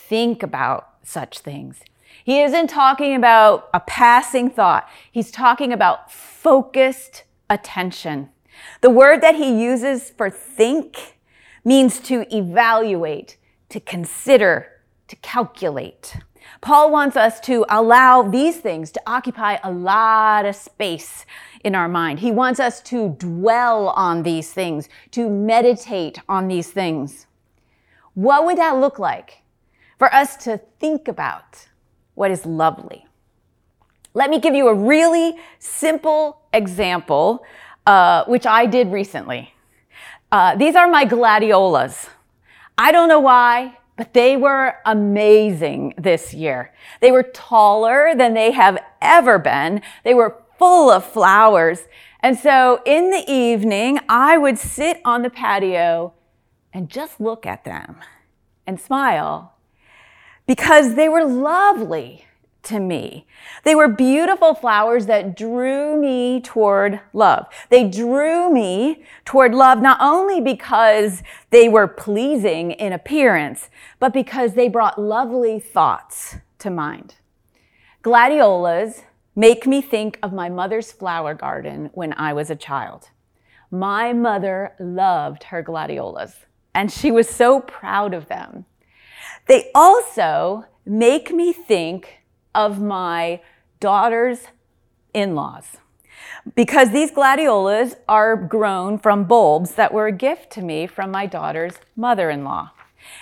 think 0.08 0.42
about 0.42 0.90
such 1.02 1.40
things. 1.40 1.80
He 2.24 2.40
isn't 2.40 2.68
talking 2.68 3.14
about 3.14 3.68
a 3.72 3.80
passing 3.80 4.50
thought. 4.50 4.88
He's 5.10 5.30
talking 5.30 5.72
about 5.72 6.10
focused 6.10 7.24
attention. 7.48 8.30
The 8.80 8.90
word 8.90 9.20
that 9.20 9.34
he 9.34 9.62
uses 9.62 10.10
for 10.10 10.30
think 10.30 11.18
means 11.64 12.00
to 12.00 12.26
evaluate, 12.34 13.36
to 13.68 13.80
consider, 13.80 14.68
to 15.08 15.16
calculate. 15.16 16.16
Paul 16.60 16.90
wants 16.90 17.16
us 17.16 17.40
to 17.40 17.66
allow 17.68 18.22
these 18.22 18.58
things 18.58 18.90
to 18.92 19.02
occupy 19.06 19.58
a 19.62 19.70
lot 19.70 20.46
of 20.46 20.56
space 20.56 21.26
in 21.64 21.74
our 21.74 21.88
mind. 21.88 22.20
He 22.20 22.30
wants 22.30 22.60
us 22.60 22.80
to 22.82 23.16
dwell 23.18 23.88
on 23.88 24.22
these 24.22 24.52
things, 24.52 24.88
to 25.10 25.28
meditate 25.28 26.20
on 26.28 26.48
these 26.48 26.70
things. 26.70 27.26
What 28.14 28.44
would 28.44 28.58
that 28.58 28.76
look 28.78 28.98
like 28.98 29.42
for 29.98 30.12
us 30.14 30.36
to 30.44 30.60
think 30.78 31.08
about 31.08 31.66
what 32.14 32.30
is 32.30 32.46
lovely? 32.46 33.06
Let 34.14 34.30
me 34.30 34.40
give 34.40 34.54
you 34.54 34.68
a 34.68 34.74
really 34.74 35.36
simple 35.58 36.40
example, 36.52 37.44
uh, 37.86 38.24
which 38.24 38.46
I 38.46 38.66
did 38.66 38.90
recently. 38.90 39.52
Uh, 40.32 40.56
these 40.56 40.74
are 40.74 40.88
my 40.88 41.04
gladiolas. 41.04 42.08
I 42.78 42.92
don't 42.92 43.08
know 43.08 43.20
why, 43.20 43.76
but 43.96 44.12
they 44.12 44.36
were 44.36 44.76
amazing 44.84 45.94
this 45.98 46.34
year. 46.34 46.72
They 47.00 47.10
were 47.10 47.22
taller 47.22 48.14
than 48.14 48.34
they 48.34 48.52
have 48.52 48.78
ever 49.00 49.38
been. 49.38 49.82
They 50.04 50.14
were 50.14 50.42
full 50.58 50.90
of 50.90 51.04
flowers. 51.04 51.80
And 52.20 52.38
so 52.38 52.82
in 52.84 53.10
the 53.10 53.24
evening, 53.30 54.00
I 54.08 54.36
would 54.38 54.58
sit 54.58 55.00
on 55.04 55.22
the 55.22 55.30
patio 55.30 56.14
and 56.72 56.88
just 56.88 57.20
look 57.20 57.46
at 57.46 57.64
them 57.64 57.96
and 58.66 58.80
smile 58.80 59.55
because 60.46 60.94
they 60.94 61.08
were 61.08 61.24
lovely 61.24 62.26
to 62.66 62.80
me. 62.80 63.26
They 63.62 63.74
were 63.74 63.88
beautiful 63.88 64.54
flowers 64.54 65.06
that 65.06 65.36
drew 65.36 66.00
me 66.00 66.40
toward 66.40 67.00
love. 67.12 67.46
They 67.70 67.88
drew 67.88 68.52
me 68.52 69.04
toward 69.24 69.54
love 69.54 69.80
not 69.80 69.98
only 70.00 70.40
because 70.40 71.22
they 71.50 71.68
were 71.68 71.86
pleasing 71.86 72.72
in 72.72 72.92
appearance, 72.92 73.70
but 74.00 74.12
because 74.12 74.54
they 74.54 74.68
brought 74.68 75.00
lovely 75.00 75.60
thoughts 75.60 76.36
to 76.58 76.70
mind. 76.70 77.16
Gladiolas 78.02 79.02
make 79.36 79.66
me 79.66 79.80
think 79.80 80.18
of 80.22 80.32
my 80.32 80.48
mother's 80.48 80.90
flower 80.90 81.34
garden 81.34 81.90
when 81.94 82.12
I 82.14 82.32
was 82.32 82.50
a 82.50 82.56
child. 82.56 83.10
My 83.70 84.12
mother 84.12 84.74
loved 84.80 85.44
her 85.44 85.62
gladiolas, 85.62 86.46
and 86.74 86.90
she 86.90 87.10
was 87.10 87.28
so 87.28 87.60
proud 87.60 88.14
of 88.14 88.28
them. 88.28 88.64
They 89.46 89.70
also 89.74 90.64
make 90.84 91.32
me 91.32 91.52
think 91.52 92.22
of 92.54 92.80
my 92.80 93.40
daughter's 93.80 94.48
in 95.12 95.34
laws. 95.34 95.76
Because 96.54 96.90
these 96.90 97.10
gladiolas 97.10 97.96
are 98.08 98.36
grown 98.36 98.98
from 98.98 99.24
bulbs 99.24 99.74
that 99.74 99.92
were 99.92 100.06
a 100.06 100.12
gift 100.12 100.50
to 100.52 100.62
me 100.62 100.86
from 100.86 101.10
my 101.10 101.26
daughter's 101.26 101.74
mother 101.94 102.30
in 102.30 102.44
law. 102.44 102.70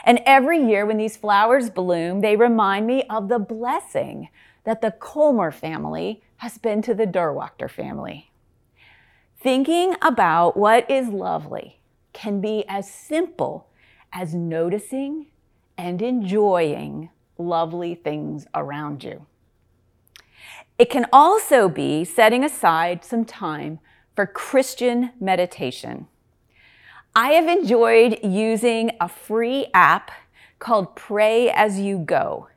And 0.05 0.21
every 0.25 0.65
year 0.65 0.87
when 0.87 0.97
these 0.97 1.17
flowers 1.17 1.71
bloom, 1.71 2.21
they 2.21 2.37
remind 2.37 2.87
me 2.87 3.03
of 3.11 3.29
the 3.29 3.39
blessing 3.39 4.29
that 4.65 4.81
the 4.81 4.91
Colmer 4.93 5.51
family 5.51 6.23
has 6.39 6.59
been 6.59 6.83
to 6.83 6.95
the 6.95 7.07
Durwachter 7.07 7.71
family. 7.71 8.31
Thinking 9.39 9.95
about 10.01 10.57
what 10.57 10.91
is 10.91 11.09
lovely 11.09 11.81
can 12.13 12.41
be 12.41 12.65
as 12.69 12.91
simple 12.91 13.69
as 14.13 14.35
noticing 14.35 15.27
and 15.77 16.01
enjoying 16.03 17.11
lovely 17.39 17.95
things 17.95 18.47
around 18.55 19.05
you. 19.05 19.27
It 20.79 20.91
can 20.91 21.07
also 21.13 21.69
be 21.69 22.05
setting 22.05 22.45
aside 22.45 23.05
some 23.05 23.25
time 23.25 23.79
for 24.17 24.27
Christian 24.27 25.11
meditation. 25.21 26.09
I 27.15 27.31
have 27.31 27.47
enjoyed 27.47 28.19
using 28.25 28.91
a 29.01 29.09
free 29.09 29.67
app 29.73 30.11
called 30.59 30.97
Pray 30.97 31.49
As 31.51 31.79
You 31.79 31.99
Go, 31.99 32.49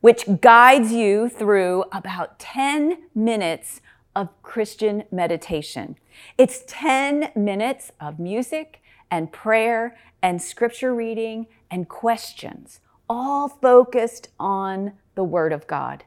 which 0.00 0.24
guides 0.42 0.92
you 0.92 1.30
through 1.30 1.84
about 1.90 2.38
10 2.38 2.98
minutes 3.14 3.80
of 4.14 4.28
Christian 4.42 5.04
meditation. 5.10 5.96
It's 6.36 6.64
10 6.66 7.32
minutes 7.34 7.92
of 7.98 8.18
music 8.18 8.82
and 9.14 9.30
prayer 9.30 9.96
and 10.22 10.42
scripture 10.42 10.92
reading 10.92 11.46
and 11.70 11.88
questions, 11.88 12.80
all 13.08 13.48
focused 13.48 14.28
on 14.40 14.92
the 15.14 15.22
Word 15.22 15.52
of 15.52 15.68
God. 15.68 16.02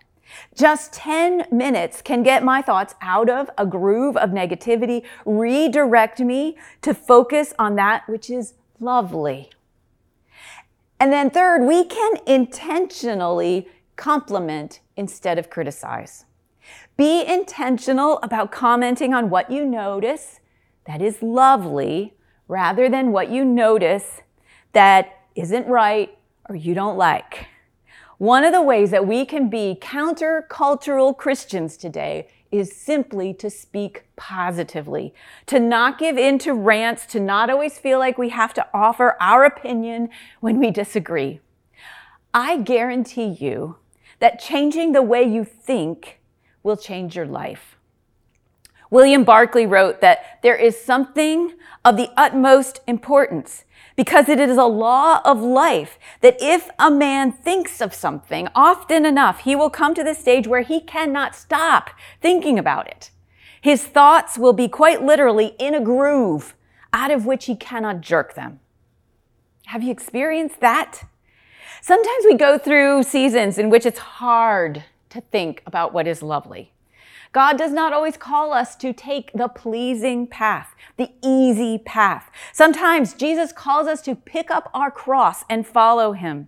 Just 0.54 0.92
10 0.92 1.46
minutes 1.50 2.02
can 2.02 2.22
get 2.22 2.44
my 2.44 2.62
thoughts 2.62 2.96
out 3.02 3.30
of 3.30 3.50
a 3.58 3.66
groove 3.66 4.18
of 4.18 4.32
negativity, 4.32 5.06
redirect 5.26 6.20
me 6.20 6.58
to 6.82 6.94
focus 6.94 7.54
on 7.58 7.76
that 7.76 8.04
which 8.10 8.30
is 8.30 8.56
lovely. 8.82 9.52
And 11.00 11.14
then, 11.14 11.30
third, 11.30 11.66
we 11.66 11.86
can 11.86 12.18
intentionally 12.26 13.70
compliment 13.96 14.82
instead 14.98 15.40
of 15.40 15.50
criticize. 15.50 16.26
Be 16.98 17.24
intentional 17.26 18.20
about 18.22 18.52
commenting 18.52 19.14
on 19.14 19.30
what 19.30 19.50
you 19.50 19.64
notice 19.66 20.42
that 20.86 21.02
is 21.02 21.22
lovely 21.22 22.17
rather 22.48 22.90
than 22.90 23.12
what 23.12 23.30
you 23.30 23.44
notice 23.44 24.22
that 24.74 25.22
isn't 25.36 25.68
right 25.68 26.18
or 26.50 26.56
you 26.56 26.74
don't 26.74 26.98
like. 26.98 27.48
One 28.18 28.44
of 28.44 28.52
the 28.52 28.62
ways 28.62 28.90
that 28.92 29.06
we 29.06 29.26
can 29.26 29.50
be 29.50 29.78
countercultural 29.80 31.16
Christians 31.16 31.78
today 31.78 32.28
is 32.52 32.76
simply 32.76 33.34
to 33.36 33.50
speak 33.50 34.06
positively, 34.16 35.14
to 35.46 35.60
not 35.60 36.00
give 36.00 36.18
in 36.18 36.40
to 36.40 36.54
rants, 36.54 37.06
to 37.08 37.20
not 37.20 37.50
always 37.50 37.78
feel 37.78 38.00
like 38.00 38.18
we 38.18 38.30
have 38.30 38.54
to 38.56 38.66
offer 38.74 39.16
our 39.20 39.44
opinion 39.44 40.10
when 40.40 40.60
we 40.60 40.72
disagree. 40.72 41.42
I 42.34 42.58
guarantee 42.58 43.38
you 43.40 43.78
that 44.20 44.40
changing 44.40 44.94
the 44.94 45.02
way 45.02 45.24
you 45.24 45.44
think 45.44 46.20
will 46.64 46.78
change 46.78 47.16
your 47.16 47.26
life. 47.26 47.77
William 48.90 49.24
Barclay 49.24 49.66
wrote 49.66 50.02
that 50.02 50.40
there 50.42 50.56
is 50.56 50.80
something 50.80 51.54
of 51.84 51.98
the 51.98 52.10
utmost 52.16 52.82
importance 52.88 53.66
because 53.96 54.30
it 54.30 54.40
is 54.40 54.58
a 54.58 54.66
law 54.66 55.22
of 55.26 55.42
life 55.42 55.98
that 56.22 56.38
if 56.40 56.70
a 56.78 56.92
man 56.92 57.32
thinks 57.32 57.82
of 57.82 57.94
something 57.94 58.48
often 58.54 59.06
enough, 59.06 59.42
he 59.42 59.56
will 59.56 59.70
come 59.70 59.94
to 59.96 60.04
the 60.04 60.14
stage 60.14 60.48
where 60.48 60.62
he 60.62 60.80
cannot 60.80 61.36
stop 61.36 61.90
thinking 62.22 62.60
about 62.60 62.88
it. 62.88 63.12
His 63.60 63.84
thoughts 63.84 64.38
will 64.38 64.54
be 64.54 64.68
quite 64.68 65.04
literally 65.04 65.56
in 65.60 65.74
a 65.74 65.82
groove 65.82 66.56
out 66.94 67.12
of 67.12 67.26
which 67.26 67.46
he 67.46 67.56
cannot 67.56 68.02
jerk 68.02 68.36
them. 68.36 68.60
Have 69.66 69.84
you 69.84 69.92
experienced 69.92 70.62
that? 70.62 71.04
Sometimes 71.82 72.26
we 72.26 72.36
go 72.36 72.58
through 72.58 73.04
seasons 73.04 73.58
in 73.58 73.70
which 73.70 73.86
it's 73.86 74.00
hard 74.00 74.86
to 75.10 75.22
think 75.22 75.62
about 75.66 75.94
what 75.94 76.08
is 76.08 76.22
lovely. 76.22 76.72
God 77.38 77.56
does 77.56 77.72
not 77.72 77.94
always 77.94 78.18
call 78.18 78.52
us 78.52 78.76
to 78.78 78.92
take 78.92 79.32
the 79.32 79.48
pleasing 79.48 80.26
path, 80.26 80.74
the 80.98 81.12
easy 81.24 81.78
path. 81.78 82.32
Sometimes 82.52 83.14
Jesus 83.14 83.52
calls 83.52 83.86
us 83.86 84.02
to 84.02 84.16
pick 84.16 84.50
up 84.50 84.72
our 84.74 84.90
cross 84.90 85.44
and 85.48 85.68
follow 85.68 86.14
him. 86.14 86.48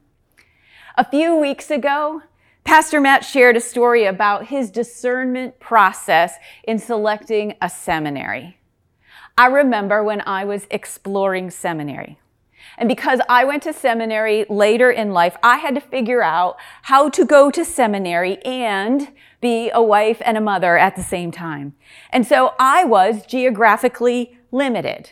A 0.98 1.08
few 1.08 1.36
weeks 1.36 1.70
ago, 1.70 2.24
Pastor 2.64 3.00
Matt 3.00 3.24
shared 3.24 3.56
a 3.56 3.62
story 3.62 4.06
about 4.06 4.48
his 4.48 4.72
discernment 4.72 5.60
process 5.60 6.34
in 6.64 6.80
selecting 6.80 7.54
a 7.62 7.70
seminary. 7.70 8.58
I 9.38 9.46
remember 9.46 10.04
when 10.04 10.22
I 10.22 10.44
was 10.44 10.66
exploring 10.72 11.52
seminary. 11.52 12.20
And 12.80 12.90
because 12.90 13.20
I 13.30 13.46
went 13.46 13.62
to 13.64 13.74
seminary 13.74 14.46
later 14.50 14.90
in 14.90 15.12
life, 15.12 15.38
I 15.44 15.58
had 15.58 15.76
to 15.76 15.82
figure 15.82 16.24
out 16.24 16.58
how 16.84 17.10
to 17.10 17.26
go 17.26 17.52
to 17.52 17.64
seminary 17.64 18.38
and 18.44 19.10
be 19.42 19.70
a 19.74 19.82
wife 19.82 20.22
and 20.26 20.38
a 20.38 20.42
mother 20.42 20.78
at 20.78 20.96
the 20.96 21.04
same 21.04 21.32
time. 21.32 21.74
And 22.12 22.26
so 22.26 22.54
I 22.60 22.84
was 22.84 23.26
geographically 23.26 24.38
limited. 24.52 25.12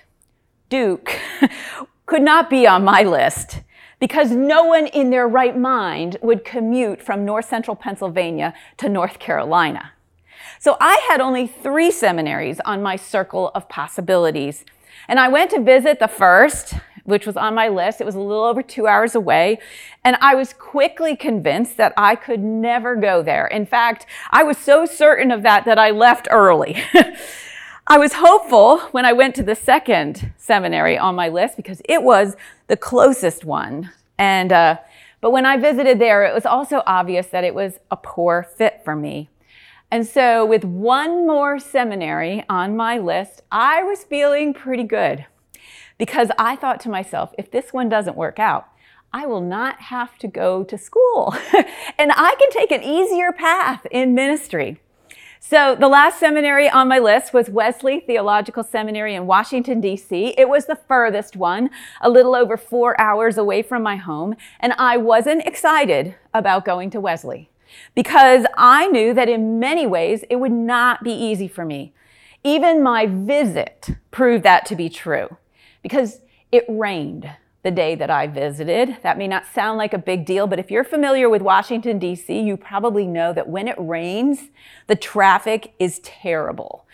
Duke 0.70 1.18
could 2.06 2.22
not 2.22 2.50
be 2.50 2.68
on 2.68 2.84
my 2.84 3.04
list 3.04 3.62
because 4.00 4.32
no 4.32 4.66
one 4.66 4.88
in 4.88 5.10
their 5.10 5.28
right 5.28 5.58
mind 5.58 6.18
would 6.22 6.44
commute 6.44 7.02
from 7.02 7.26
north 7.26 7.48
central 7.48 7.76
Pennsylvania 7.76 8.54
to 8.78 8.90
North 8.90 9.20
Carolina. 9.20 9.94
So 10.60 10.78
I 10.80 11.06
had 11.10 11.22
only 11.22 11.48
three 11.48 11.92
seminaries 11.92 12.60
on 12.62 12.82
my 12.82 12.96
circle 12.96 13.52
of 13.56 13.70
possibilities. 13.70 14.66
And 15.08 15.20
I 15.20 15.28
went 15.28 15.52
to 15.52 15.62
visit 15.62 16.00
the 16.00 16.08
first, 16.08 16.74
which 17.08 17.26
was 17.26 17.38
on 17.38 17.56
my 17.56 17.70
list. 17.70 18.02
It 18.02 18.04
was 18.04 18.16
a 18.16 18.20
little 18.20 18.44
over 18.44 18.62
two 18.62 18.86
hours 18.86 19.16
away. 19.16 19.60
And 20.04 20.18
I 20.20 20.36
was 20.36 20.52
quickly 20.52 21.16
convinced 21.16 21.78
that 21.78 21.94
I 21.96 22.16
could 22.16 22.42
never 22.42 22.98
go 22.98 23.24
there. 23.24 23.48
In 23.48 23.66
fact, 23.66 24.06
I 24.30 24.44
was 24.44 24.58
so 24.58 24.86
certain 24.86 25.32
of 25.32 25.42
that 25.44 25.64
that 25.64 25.80
I 25.80 25.92
left 25.92 26.28
early. 26.30 26.84
I 27.88 27.98
was 27.98 28.12
hopeful 28.14 28.80
when 28.92 29.06
I 29.06 29.14
went 29.14 29.36
to 29.36 29.44
the 29.44 29.56
second 29.56 30.34
seminary 30.36 30.98
on 30.98 31.16
my 31.16 31.30
list 31.30 31.56
because 31.56 31.82
it 31.88 32.04
was 32.04 32.36
the 32.68 32.76
closest 32.76 33.46
one 33.46 33.92
And, 34.18 34.52
uh, 34.52 34.78
but 35.22 35.32
when 35.32 35.46
I 35.46 35.58
visited 35.58 36.00
there, 36.00 36.24
it 36.24 36.34
was 36.34 36.46
also 36.46 36.84
obvious 36.86 37.28
that 37.28 37.46
it 37.46 37.56
was 37.56 37.80
a 37.90 37.96
poor 37.96 38.44
fit 38.44 38.82
for 38.84 38.96
me. 38.96 39.30
And 39.90 40.06
so, 40.06 40.46
with 40.46 40.66
one 40.66 41.26
more 41.26 41.60
seminary 41.60 42.44
on 42.50 42.76
my 42.76 42.98
list, 42.98 43.42
I 43.52 43.84
was 43.84 44.04
feeling 44.04 44.54
pretty 44.54 44.84
good 44.84 45.26
because 45.98 46.30
I 46.38 46.56
thought 46.56 46.80
to 46.82 46.90
myself, 46.90 47.34
if 47.38 47.52
this 47.52 47.74
one 47.74 47.90
doesn't 47.90 48.18
work 48.18 48.40
out, 48.40 48.68
I 49.14 49.26
will 49.26 49.42
not 49.42 49.82
have 49.84 50.18
to 50.20 50.28
go 50.28 50.64
to 50.64 50.78
school 50.78 51.36
and 51.98 52.12
I 52.12 52.36
can 52.40 52.50
take 52.52 52.72
an 52.72 52.84
easier 52.84 53.32
path 53.32 53.86
in 53.90 54.14
ministry. 54.14 54.80
So, 55.40 55.76
the 55.76 55.88
last 55.88 56.20
seminary 56.20 56.68
on 56.68 56.88
my 56.88 57.00
list 57.00 57.32
was 57.32 57.50
Wesley 57.50 58.00
Theological 58.00 58.64
Seminary 58.64 59.14
in 59.16 59.28
Washington, 59.28 59.80
D.C. 59.80 60.34
It 60.38 60.50
was 60.50 60.66
the 60.66 60.76
furthest 60.76 61.36
one, 61.36 61.70
a 62.02 62.10
little 62.10 62.36
over 62.36 62.58
four 62.58 63.00
hours 63.00 63.38
away 63.38 63.62
from 63.62 63.84
my 63.84 63.96
home, 63.96 64.36
and 64.60 64.74
I 64.74 64.98
wasn't 64.98 65.46
excited 65.46 66.16
about 66.34 66.66
going 66.66 66.90
to 66.90 67.00
Wesley 67.00 67.50
because 67.96 68.46
I 68.58 68.88
knew 68.88 69.14
that 69.14 69.30
in 69.30 69.60
many 69.60 69.86
ways 69.86 70.26
it 70.30 70.38
would 70.38 70.52
not 70.52 71.04
be 71.04 71.14
easy 71.14 71.48
for 71.48 71.64
me. 71.64 71.94
Even 72.44 72.84
my 72.84 73.06
visit 73.06 73.90
proved 74.12 74.44
that 74.44 74.66
to 74.66 74.76
be 74.76 74.90
true 74.90 75.38
because 75.88 76.20
it 76.52 76.66
rained 76.68 77.30
the 77.64 77.72
day 77.72 77.96
that 77.96 78.10
I 78.10 78.28
visited. 78.28 78.98
That 79.04 79.18
may 79.18 79.28
not 79.28 79.46
sound 79.46 79.78
like 79.78 79.94
a 79.94 79.98
big 79.98 80.26
deal, 80.26 80.48
but 80.48 80.60
if 80.60 80.70
you're 80.70 80.84
familiar 80.84 81.30
with 81.30 81.42
Washington, 81.42 81.98
D.C., 81.98 82.38
you 82.42 82.58
probably 82.58 83.08
know 83.08 83.32
that 83.32 83.48
when 83.48 83.70
it 83.70 83.76
rains, 83.78 84.50
the 84.88 84.98
traffic 84.98 85.74
is 85.80 86.00
terrible. 86.00 86.86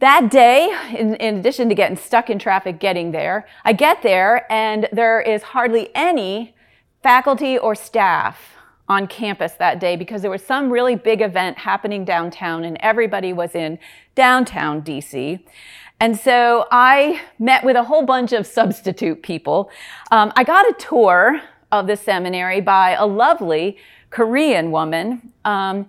That 0.00 0.30
day, 0.30 0.76
in, 0.96 1.14
in, 1.14 1.38
addition 1.38 1.70
to 1.70 1.74
getting 1.74 1.96
stuck 1.96 2.28
in 2.30 2.38
traffic 2.38 2.78
getting 2.78 3.10
there, 3.10 3.48
I 3.64 3.72
get 3.72 4.02
there 4.02 4.50
and 4.52 4.86
there 4.92 5.20
is 5.20 5.42
hardly 5.42 5.88
any 5.94 6.54
faculty 7.02 7.56
or 7.56 7.74
staff 7.74 8.57
on 8.88 9.06
campus 9.06 9.52
that 9.52 9.80
day 9.80 9.96
because 9.96 10.22
there 10.22 10.30
was 10.30 10.42
some 10.42 10.70
really 10.70 10.96
big 10.96 11.20
event 11.20 11.58
happening 11.58 12.04
downtown 12.04 12.64
and 12.64 12.76
everybody 12.80 13.32
was 13.32 13.54
in 13.54 13.78
downtown 14.14 14.82
DC. 14.82 15.40
And 16.00 16.18
so 16.18 16.66
I 16.70 17.20
met 17.38 17.64
with 17.64 17.76
a 17.76 17.82
whole 17.84 18.02
bunch 18.02 18.32
of 18.32 18.46
substitute 18.46 19.22
people. 19.22 19.70
Um, 20.10 20.32
I 20.36 20.44
got 20.44 20.66
a 20.68 20.72
tour 20.78 21.40
of 21.72 21.86
the 21.86 21.96
seminary 21.96 22.60
by 22.60 22.92
a 22.92 23.04
lovely 23.04 23.76
Korean 24.10 24.70
woman. 24.70 25.32
Um, 25.44 25.86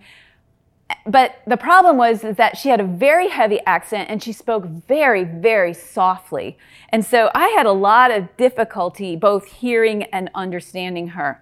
but 1.05 1.41
the 1.45 1.57
problem 1.57 1.97
was 1.97 2.21
that 2.21 2.57
she 2.57 2.69
had 2.69 2.79
a 2.79 2.83
very 2.83 3.29
heavy 3.29 3.59
accent 3.65 4.09
and 4.09 4.21
she 4.21 4.31
spoke 4.31 4.65
very, 4.65 5.23
very 5.23 5.73
softly. 5.73 6.57
And 6.89 7.05
so 7.05 7.29
I 7.35 7.49
had 7.49 7.65
a 7.65 7.71
lot 7.71 8.11
of 8.11 8.35
difficulty 8.37 9.15
both 9.15 9.45
hearing 9.45 10.03
and 10.05 10.29
understanding 10.33 11.09
her. 11.09 11.41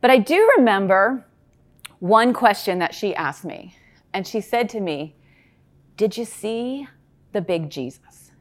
But 0.00 0.10
I 0.10 0.18
do 0.18 0.52
remember 0.56 1.26
one 1.98 2.32
question 2.32 2.78
that 2.78 2.94
she 2.94 3.14
asked 3.14 3.44
me. 3.44 3.74
And 4.12 4.26
she 4.26 4.40
said 4.40 4.68
to 4.70 4.80
me, 4.80 5.16
Did 5.96 6.16
you 6.16 6.24
see 6.24 6.88
the 7.32 7.40
big 7.40 7.70
Jesus? 7.70 8.32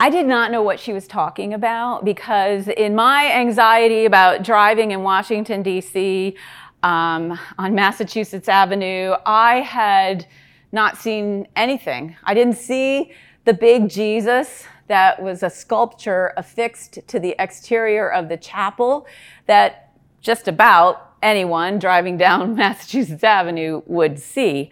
I 0.00 0.10
did 0.10 0.26
not 0.26 0.50
know 0.50 0.62
what 0.62 0.80
she 0.80 0.92
was 0.92 1.06
talking 1.06 1.54
about 1.54 2.04
because, 2.04 2.68
in 2.68 2.94
my 2.94 3.32
anxiety 3.32 4.04
about 4.04 4.42
driving 4.42 4.90
in 4.90 5.02
Washington, 5.02 5.62
D.C., 5.62 6.36
um, 6.82 7.38
on 7.56 7.74
Massachusetts 7.74 8.48
Avenue, 8.48 9.14
I 9.24 9.60
had 9.60 10.26
not 10.72 10.98
seen 10.98 11.48
anything. 11.56 12.14
I 12.24 12.34
didn't 12.34 12.56
see 12.58 13.12
the 13.44 13.54
big 13.54 13.88
Jesus 13.88 14.64
that 14.86 15.22
was 15.22 15.42
a 15.42 15.50
sculpture 15.50 16.32
affixed 16.36 16.98
to 17.06 17.18
the 17.18 17.34
exterior 17.38 18.10
of 18.10 18.28
the 18.28 18.36
chapel 18.36 19.06
that 19.46 19.92
just 20.20 20.48
about 20.48 21.14
anyone 21.22 21.78
driving 21.78 22.16
down 22.16 22.54
Massachusetts 22.56 23.24
Avenue 23.24 23.82
would 23.86 24.18
see. 24.18 24.70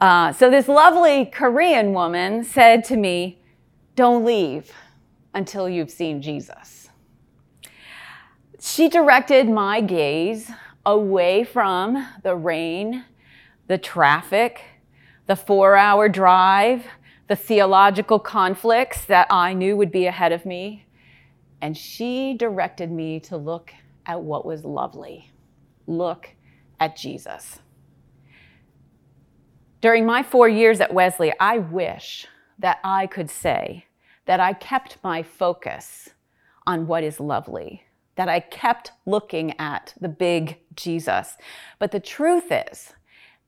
Uh, 0.00 0.32
so 0.32 0.50
this 0.50 0.68
lovely 0.68 1.26
Korean 1.26 1.92
woman 1.92 2.44
said 2.44 2.84
to 2.84 2.96
me, 2.96 3.40
Don't 3.94 4.24
leave 4.24 4.72
until 5.34 5.68
you've 5.68 5.90
seen 5.90 6.20
Jesus. 6.20 6.88
She 8.60 8.88
directed 8.88 9.48
my 9.48 9.80
gaze 9.80 10.50
away 10.84 11.44
from 11.44 12.06
the 12.22 12.34
rain, 12.34 13.04
the 13.66 13.78
traffic, 13.78 14.62
the 15.26 15.36
four 15.36 15.76
hour 15.76 16.08
drive, 16.08 16.86
the 17.28 17.36
theological 17.36 18.18
conflicts 18.18 19.04
that 19.06 19.26
I 19.30 19.52
knew 19.52 19.76
would 19.76 19.90
be 19.90 20.06
ahead 20.06 20.32
of 20.32 20.46
me. 20.46 20.86
And 21.60 21.76
she 21.76 22.34
directed 22.34 22.90
me 22.90 23.18
to 23.20 23.36
look 23.36 23.72
at 24.04 24.22
what 24.22 24.46
was 24.46 24.64
lovely. 24.64 25.30
Look 25.86 26.30
at 26.78 26.96
Jesus. 26.96 27.58
During 29.80 30.06
my 30.06 30.22
four 30.22 30.48
years 30.48 30.80
at 30.80 30.94
Wesley, 30.94 31.32
I 31.40 31.58
wish 31.58 32.26
that 32.58 32.78
I 32.82 33.06
could 33.06 33.30
say 33.30 33.86
that 34.26 34.40
I 34.40 34.52
kept 34.52 34.98
my 35.02 35.22
focus 35.22 36.10
on 36.66 36.86
what 36.86 37.04
is 37.04 37.20
lovely, 37.20 37.84
that 38.16 38.28
I 38.28 38.40
kept 38.40 38.92
looking 39.04 39.58
at 39.58 39.94
the 40.00 40.08
big 40.08 40.58
Jesus. 40.74 41.36
But 41.78 41.92
the 41.92 42.00
truth 42.00 42.50
is, 42.50 42.92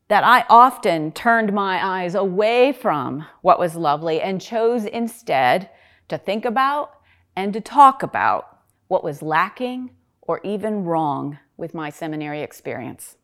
that 0.09 0.25
I 0.25 0.45
often 0.49 1.13
turned 1.13 1.53
my 1.53 1.85
eyes 1.85 2.15
away 2.15 2.73
from 2.73 3.27
what 3.43 3.59
was 3.59 3.77
lovely 3.77 4.21
and 4.21 4.41
chose 4.41 4.85
instead 4.87 5.71
to 6.09 6.17
think 6.17 6.45
about 6.45 6.95
and 7.37 7.53
to 7.53 7.61
talk 7.61 8.03
about 8.03 8.59
what 8.89 9.05
was 9.05 9.23
lacking 9.23 9.91
or 10.23 10.41
even 10.43 10.85
wrong 10.85 11.39
with 11.57 11.75
my 11.75 11.91
seminary 11.91 12.41
experience. 12.41 13.17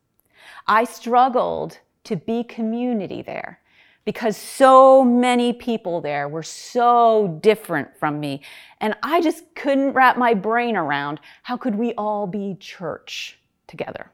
I 0.67 0.83
struggled 0.83 1.79
to 2.03 2.15
be 2.15 2.43
community 2.43 3.23
there 3.23 3.59
because 4.05 4.37
so 4.37 5.03
many 5.03 5.51
people 5.51 5.99
there 5.99 6.27
were 6.29 6.43
so 6.43 7.39
different 7.41 7.97
from 7.97 8.19
me. 8.19 8.41
And 8.79 8.95
I 9.01 9.19
just 9.19 9.55
couldn't 9.55 9.93
wrap 9.93 10.17
my 10.17 10.35
brain 10.35 10.77
around 10.77 11.19
how 11.41 11.57
could 11.57 11.73
we 11.73 11.93
all 11.93 12.27
be 12.27 12.55
church 12.59 13.39
together. 13.65 14.11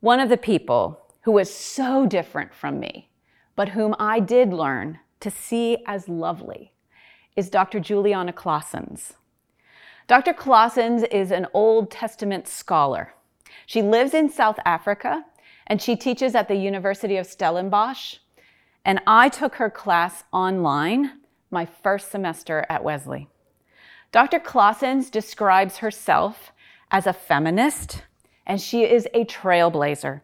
One 0.00 0.20
of 0.20 0.30
the 0.30 0.38
people 0.38 0.98
who 1.22 1.32
was 1.32 1.52
so 1.52 2.06
different 2.06 2.54
from 2.54 2.80
me, 2.80 3.10
but 3.56 3.70
whom 3.70 3.94
I 3.98 4.20
did 4.20 4.52
learn 4.52 4.98
to 5.20 5.30
see 5.30 5.78
as 5.86 6.08
lovely, 6.08 6.72
is 7.36 7.50
Dr. 7.50 7.78
Juliana 7.78 8.32
Claassens. 8.32 9.14
Dr. 10.08 10.32
Claassens 10.32 11.06
is 11.12 11.30
an 11.30 11.46
Old 11.54 11.90
Testament 11.90 12.48
scholar. 12.48 13.14
She 13.66 13.82
lives 13.82 14.14
in 14.14 14.28
South 14.28 14.58
Africa 14.64 15.24
and 15.66 15.80
she 15.80 15.94
teaches 15.94 16.34
at 16.34 16.48
the 16.48 16.56
University 16.56 17.16
of 17.16 17.26
Stellenbosch. 17.26 18.16
And 18.84 19.00
I 19.06 19.28
took 19.28 19.56
her 19.56 19.70
class 19.70 20.24
online 20.32 21.20
my 21.50 21.64
first 21.64 22.10
semester 22.10 22.66
at 22.68 22.82
Wesley. 22.82 23.28
Dr. 24.10 24.40
Claassens 24.40 25.10
describes 25.10 25.76
herself 25.76 26.50
as 26.90 27.06
a 27.06 27.12
feminist 27.12 28.02
and 28.46 28.60
she 28.60 28.82
is 28.82 29.06
a 29.14 29.24
trailblazer 29.24 30.22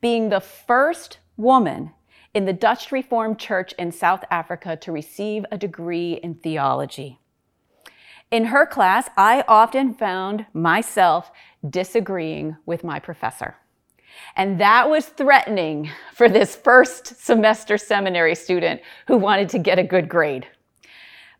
being 0.00 0.28
the 0.28 0.40
first 0.40 1.18
woman 1.36 1.92
in 2.34 2.44
the 2.44 2.52
Dutch 2.52 2.92
Reformed 2.92 3.38
Church 3.38 3.72
in 3.78 3.90
South 3.90 4.24
Africa 4.30 4.76
to 4.76 4.92
receive 4.92 5.44
a 5.50 5.58
degree 5.58 6.14
in 6.22 6.34
theology. 6.34 7.18
In 8.30 8.46
her 8.46 8.66
class, 8.66 9.08
I 9.16 9.42
often 9.48 9.94
found 9.94 10.46
myself 10.52 11.30
disagreeing 11.68 12.56
with 12.66 12.84
my 12.84 12.98
professor. 12.98 13.56
And 14.36 14.60
that 14.60 14.90
was 14.90 15.06
threatening 15.06 15.90
for 16.12 16.28
this 16.28 16.54
first 16.54 17.24
semester 17.24 17.78
seminary 17.78 18.34
student 18.34 18.82
who 19.06 19.16
wanted 19.16 19.48
to 19.50 19.58
get 19.58 19.78
a 19.78 19.84
good 19.84 20.08
grade. 20.08 20.46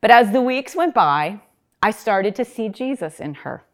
But 0.00 0.10
as 0.10 0.32
the 0.32 0.40
weeks 0.40 0.74
went 0.74 0.94
by, 0.94 1.40
I 1.82 1.90
started 1.90 2.34
to 2.36 2.44
see 2.44 2.68
Jesus 2.68 3.20
in 3.20 3.34
her. 3.34 3.64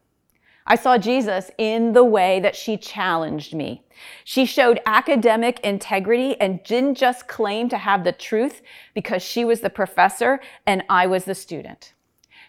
I 0.67 0.75
saw 0.75 0.97
Jesus 0.97 1.51
in 1.59 1.93
the 1.93 2.03
way 2.03 2.39
that 2.39 2.55
she 2.55 2.75
challenged 2.75 3.53
me. 3.53 3.83
She 4.23 4.45
showed 4.45 4.81
academic 4.85 5.59
integrity 5.59 6.39
and 6.41 6.63
didn't 6.63 6.95
just 6.95 7.27
claim 7.27 7.69
to 7.69 7.77
have 7.77 8.03
the 8.03 8.11
truth 8.11 8.63
because 8.95 9.21
she 9.21 9.45
was 9.45 9.61
the 9.61 9.69
professor 9.69 10.39
and 10.65 10.83
I 10.89 11.05
was 11.05 11.25
the 11.25 11.35
student. 11.35 11.93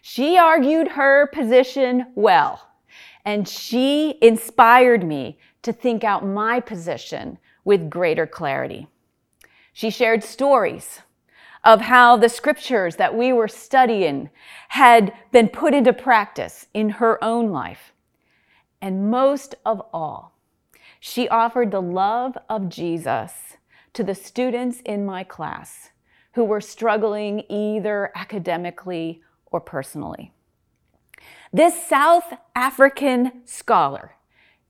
She 0.00 0.38
argued 0.38 0.88
her 0.88 1.26
position 1.26 2.06
well, 2.14 2.70
and 3.24 3.46
she 3.46 4.18
inspired 4.22 5.04
me 5.04 5.38
to 5.62 5.72
think 5.72 6.02
out 6.02 6.24
my 6.24 6.60
position 6.60 7.38
with 7.64 7.90
greater 7.90 8.26
clarity. 8.26 8.86
She 9.72 9.90
shared 9.90 10.24
stories 10.24 11.00
of 11.64 11.82
how 11.82 12.16
the 12.16 12.28
scriptures 12.28 12.96
that 12.96 13.14
we 13.14 13.32
were 13.32 13.48
studying 13.48 14.30
had 14.68 15.12
been 15.32 15.48
put 15.48 15.74
into 15.74 15.92
practice 15.92 16.68
in 16.72 16.88
her 16.88 17.22
own 17.22 17.50
life. 17.50 17.92
And 18.80 19.10
most 19.10 19.54
of 19.64 19.82
all, 19.92 20.36
she 21.00 21.28
offered 21.28 21.70
the 21.70 21.82
love 21.82 22.36
of 22.48 22.68
Jesus 22.68 23.32
to 23.92 24.04
the 24.04 24.14
students 24.14 24.80
in 24.84 25.06
my 25.06 25.24
class 25.24 25.90
who 26.32 26.44
were 26.44 26.60
struggling 26.60 27.44
either 27.48 28.10
academically 28.14 29.22
or 29.46 29.60
personally. 29.60 30.32
This 31.52 31.80
South 31.86 32.34
African 32.54 33.42
scholar 33.46 34.12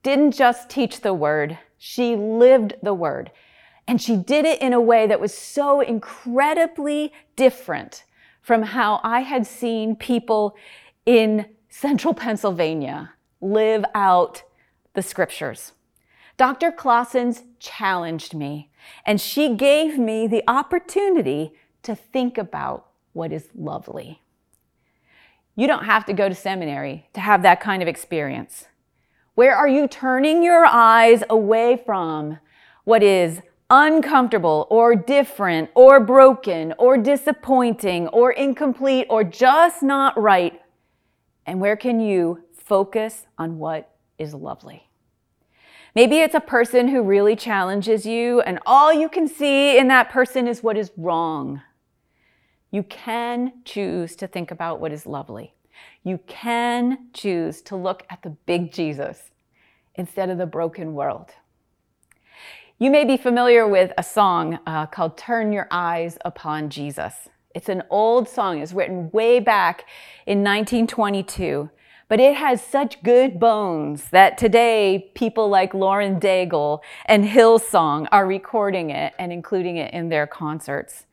didn't 0.02 0.32
just 0.32 0.70
teach 0.70 1.00
the 1.00 1.14
word, 1.14 1.58
she 1.76 2.14
lived 2.14 2.74
the 2.82 2.94
word. 2.94 3.32
And 3.88 4.00
she 4.00 4.16
did 4.16 4.44
it 4.44 4.60
in 4.60 4.72
a 4.72 4.80
way 4.80 5.06
that 5.06 5.20
was 5.20 5.34
so 5.34 5.80
incredibly 5.80 7.12
different 7.34 8.04
from 8.40 8.62
how 8.62 9.00
I 9.02 9.20
had 9.20 9.46
seen 9.46 9.96
people 9.96 10.56
in 11.04 11.46
central 11.68 12.14
Pennsylvania 12.14 13.12
live 13.40 13.84
out 13.94 14.42
the 14.94 15.02
scriptures. 15.02 15.72
Dr. 16.36 16.70
Claassens 16.70 17.42
challenged 17.58 18.34
me, 18.34 18.70
and 19.04 19.20
she 19.20 19.54
gave 19.54 19.98
me 19.98 20.26
the 20.26 20.44
opportunity 20.48 21.52
to 21.82 21.94
think 21.94 22.36
about 22.36 22.86
what 23.12 23.32
is 23.32 23.48
lovely. 23.54 24.20
You 25.54 25.66
don't 25.66 25.84
have 25.84 26.04
to 26.06 26.12
go 26.12 26.28
to 26.28 26.34
seminary 26.34 27.08
to 27.14 27.20
have 27.20 27.42
that 27.42 27.60
kind 27.60 27.80
of 27.80 27.88
experience. 27.88 28.66
Where 29.34 29.56
are 29.56 29.68
you 29.68 29.88
turning 29.88 30.42
your 30.42 30.66
eyes 30.66 31.22
away 31.30 31.82
from 31.84 32.38
what 32.84 33.02
is 33.02 33.40
uncomfortable 33.70 34.66
or 34.70 34.94
different 34.94 35.70
or 35.74 36.00
broken 36.00 36.74
or 36.78 36.98
disappointing 36.98 38.08
or 38.08 38.32
incomplete 38.32 39.06
or 39.08 39.24
just 39.24 39.82
not 39.82 40.20
right? 40.20 40.60
And 41.46 41.60
where 41.60 41.76
can 41.76 42.00
you 42.00 42.44
focus 42.66 43.26
on 43.38 43.58
what 43.58 43.94
is 44.18 44.34
lovely? 44.34 44.88
Maybe 45.94 46.18
it's 46.18 46.34
a 46.34 46.40
person 46.40 46.88
who 46.88 47.02
really 47.02 47.36
challenges 47.36 48.04
you, 48.04 48.40
and 48.42 48.58
all 48.66 48.92
you 48.92 49.08
can 49.08 49.28
see 49.28 49.78
in 49.78 49.88
that 49.88 50.10
person 50.10 50.46
is 50.46 50.62
what 50.62 50.76
is 50.76 50.90
wrong. 50.96 51.62
You 52.70 52.82
can 52.82 53.62
choose 53.64 54.16
to 54.16 54.26
think 54.26 54.50
about 54.50 54.80
what 54.80 54.92
is 54.92 55.06
lovely. 55.06 55.54
You 56.02 56.18
can 56.26 57.08
choose 57.14 57.62
to 57.62 57.76
look 57.76 58.04
at 58.10 58.22
the 58.22 58.30
big 58.30 58.72
Jesus 58.72 59.30
instead 59.94 60.28
of 60.28 60.36
the 60.36 60.46
broken 60.46 60.92
world. 60.92 61.30
You 62.78 62.90
may 62.90 63.04
be 63.04 63.16
familiar 63.16 63.66
with 63.66 63.92
a 63.96 64.02
song 64.02 64.58
uh, 64.66 64.86
called 64.86 65.16
Turn 65.16 65.52
Your 65.52 65.68
Eyes 65.70 66.18
Upon 66.24 66.68
Jesus. 66.68 67.14
It's 67.54 67.70
an 67.70 67.84
old 67.88 68.28
song, 68.28 68.58
it's 68.58 68.74
written 68.74 69.10
way 69.12 69.40
back 69.40 69.86
in 70.26 70.40
1922, 70.40 71.70
but 72.08 72.20
it 72.20 72.36
has 72.36 72.62
such 72.62 73.02
good 73.02 73.40
bones 73.40 74.10
that 74.10 74.38
today 74.38 75.10
people 75.14 75.48
like 75.48 75.74
Lauren 75.74 76.20
Daigle 76.20 76.80
and 77.06 77.24
Hillsong 77.24 78.06
are 78.12 78.26
recording 78.26 78.90
it 78.90 79.12
and 79.18 79.32
including 79.32 79.76
it 79.76 79.92
in 79.92 80.08
their 80.08 80.26
concerts. 80.26 81.06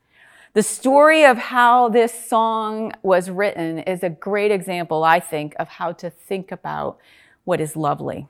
The 0.54 0.62
story 0.62 1.26
of 1.26 1.38
how 1.38 1.90
this 1.90 2.14
song 2.14 2.92
was 3.02 3.32
written 3.32 3.80
is 3.80 4.04
a 4.04 4.10
great 4.10 4.52
example, 4.52 5.04
I 5.04 5.20
think, 5.20 5.56
of 5.58 5.68
how 5.68 5.94
to 5.94 6.12
think 6.12 6.52
about 6.52 7.00
what 7.44 7.60
is 7.60 7.76
lovely. 7.76 8.28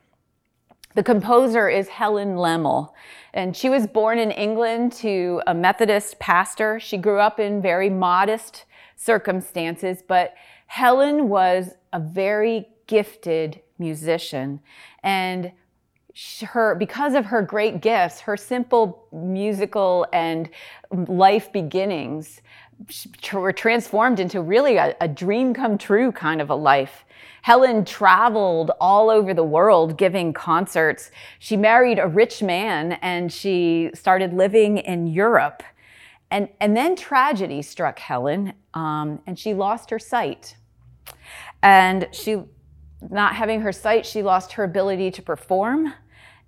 The 0.94 1.02
composer 1.02 1.68
is 1.68 1.88
Helen 1.88 2.36
Lemmel, 2.36 2.92
and 3.34 3.54
she 3.54 3.68
was 3.68 3.86
born 3.86 4.18
in 4.18 4.30
England 4.30 4.92
to 4.92 5.42
a 5.46 5.52
Methodist 5.52 6.18
pastor. 6.18 6.80
She 6.80 6.96
grew 6.96 7.18
up 7.18 7.38
in 7.38 7.60
very 7.60 7.90
modest 7.90 8.64
circumstances, 8.96 10.02
but 10.06 10.34
Helen 10.66 11.28
was 11.28 11.74
a 11.94 12.00
very 12.00 12.68
gifted 12.86 13.60
musician. 13.78 14.60
And 15.02 15.52
her 16.42 16.74
because 16.74 17.14
of 17.14 17.26
her 17.26 17.42
great 17.42 17.80
gifts, 17.80 18.20
her 18.20 18.36
simple 18.36 19.06
musical 19.12 20.06
and 20.12 20.48
life 20.92 21.52
beginnings 21.52 22.40
were 23.32 23.52
transformed 23.52 24.20
into 24.20 24.40
really 24.40 24.76
a, 24.76 24.94
a, 25.00 25.08
dream 25.08 25.54
come 25.54 25.78
true 25.78 26.12
kind 26.12 26.40
of 26.40 26.50
a 26.50 26.54
life. 26.54 27.04
Helen 27.42 27.84
traveled 27.84 28.72
all 28.80 29.10
over 29.10 29.32
the 29.32 29.44
world 29.44 29.96
giving 29.96 30.32
concerts. 30.32 31.10
She 31.38 31.56
married 31.56 31.98
a 31.98 32.06
rich 32.06 32.42
man 32.42 32.92
and 33.02 33.32
she 33.32 33.90
started 33.94 34.32
living 34.32 34.78
in 34.78 35.06
Europe. 35.06 35.62
And, 36.30 36.48
and 36.60 36.76
then 36.76 36.96
tragedy 36.96 37.62
struck 37.62 37.98
Helen 37.98 38.54
um, 38.72 39.20
and 39.26 39.38
she 39.38 39.54
lost 39.54 39.90
her 39.90 39.98
sight. 39.98 40.56
And 41.64 42.08
she, 42.12 42.42
not 43.10 43.34
having 43.34 43.62
her 43.62 43.72
sight, 43.72 44.04
she 44.04 44.22
lost 44.22 44.52
her 44.52 44.64
ability 44.64 45.10
to 45.12 45.22
perform 45.22 45.94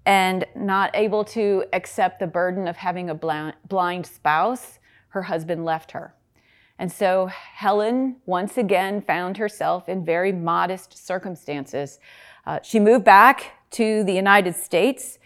and 0.04 0.44
not 0.54 0.90
able 0.94 1.24
to 1.24 1.64
accept 1.72 2.20
the 2.20 2.26
burden 2.26 2.68
of 2.68 2.76
having 2.76 3.08
a 3.08 3.14
blind 3.14 4.06
spouse, 4.06 4.78
her 5.08 5.22
husband 5.22 5.64
left 5.64 5.92
her. 5.92 6.14
And 6.78 6.92
so 6.92 7.26
Helen 7.26 8.16
once 8.26 8.58
again 8.58 9.00
found 9.00 9.38
herself 9.38 9.88
in 9.88 10.04
very 10.04 10.32
modest 10.32 11.06
circumstances. 11.06 11.98
Uh, 12.46 12.60
she 12.62 12.78
moved 12.78 13.04
back 13.04 13.52
to 13.70 14.04
the 14.04 14.12
United 14.12 14.54
States 14.54 15.18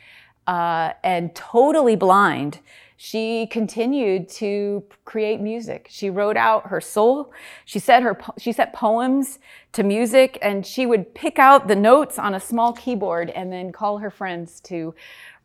uh, 0.46 0.92
and 1.02 1.34
totally 1.34 1.96
blind 1.96 2.60
she 3.02 3.46
continued 3.46 4.28
to 4.28 4.84
create 5.06 5.40
music. 5.40 5.86
She 5.88 6.10
wrote 6.10 6.36
out 6.36 6.66
her 6.66 6.82
soul. 6.82 7.32
She 7.64 7.78
set 7.78 8.02
her 8.02 8.20
she 8.36 8.52
set 8.52 8.74
poems 8.74 9.38
to 9.72 9.82
music 9.82 10.36
and 10.42 10.66
she 10.66 10.84
would 10.84 11.14
pick 11.14 11.38
out 11.38 11.66
the 11.66 11.74
notes 11.74 12.18
on 12.18 12.34
a 12.34 12.40
small 12.40 12.74
keyboard 12.74 13.30
and 13.30 13.50
then 13.50 13.72
call 13.72 13.96
her 13.96 14.10
friends 14.10 14.60
to 14.64 14.94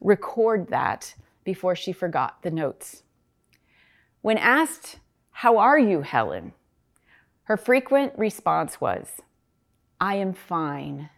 record 0.02 0.68
that 0.68 1.16
before 1.46 1.78
she 1.78 1.94
forgot 1.94 2.42
the 2.42 2.52
notes. 2.52 3.04
When 4.22 4.38
asked, 4.38 5.00
"How 5.32 5.58
are 5.58 5.80
you, 5.80 6.02
Helen?" 6.02 6.52
her 7.44 7.56
frequent 7.56 8.12
response 8.18 8.82
was, 8.82 9.22
"I 10.02 10.16
am 10.16 10.34
fine 10.34 11.10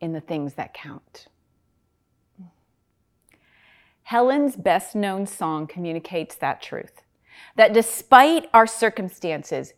in 0.00 0.14
the 0.14 0.22
things 0.22 0.54
that 0.54 0.72
count." 0.72 1.28
Helen's 4.04 4.56
best 4.56 4.94
known 4.94 5.26
song 5.26 5.66
communicates 5.66 6.36
that 6.36 6.62
truth 6.62 7.02
that 7.56 7.72
despite 7.72 8.48
our 8.52 8.66
circumstances, 8.66 9.74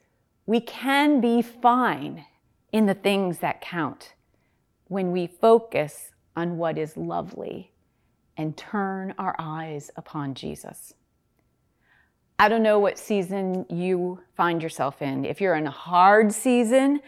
we 0.46 0.60
can 0.60 1.20
be 1.20 1.42
fine 1.42 2.24
in 2.72 2.86
the 2.86 2.94
things 2.94 3.38
that 3.38 3.60
count 3.60 4.14
when 4.88 5.12
we 5.12 5.26
focus 5.26 6.10
on 6.34 6.58
what 6.58 6.78
is 6.78 6.96
lovely 6.96 7.72
and 8.36 8.56
turn 8.56 9.14
our 9.18 9.34
eyes 9.38 9.90
upon 9.96 10.34
Jesus. 10.34 10.94
I 12.38 12.48
don't 12.48 12.62
know 12.62 12.78
what 12.78 12.98
season 12.98 13.64
you 13.70 14.20
find 14.36 14.62
yourself 14.62 15.00
in. 15.00 15.24
If 15.24 15.40
you're 15.40 15.54
in 15.54 15.66
a 15.66 15.70
hard 15.70 16.32
season 16.32 17.00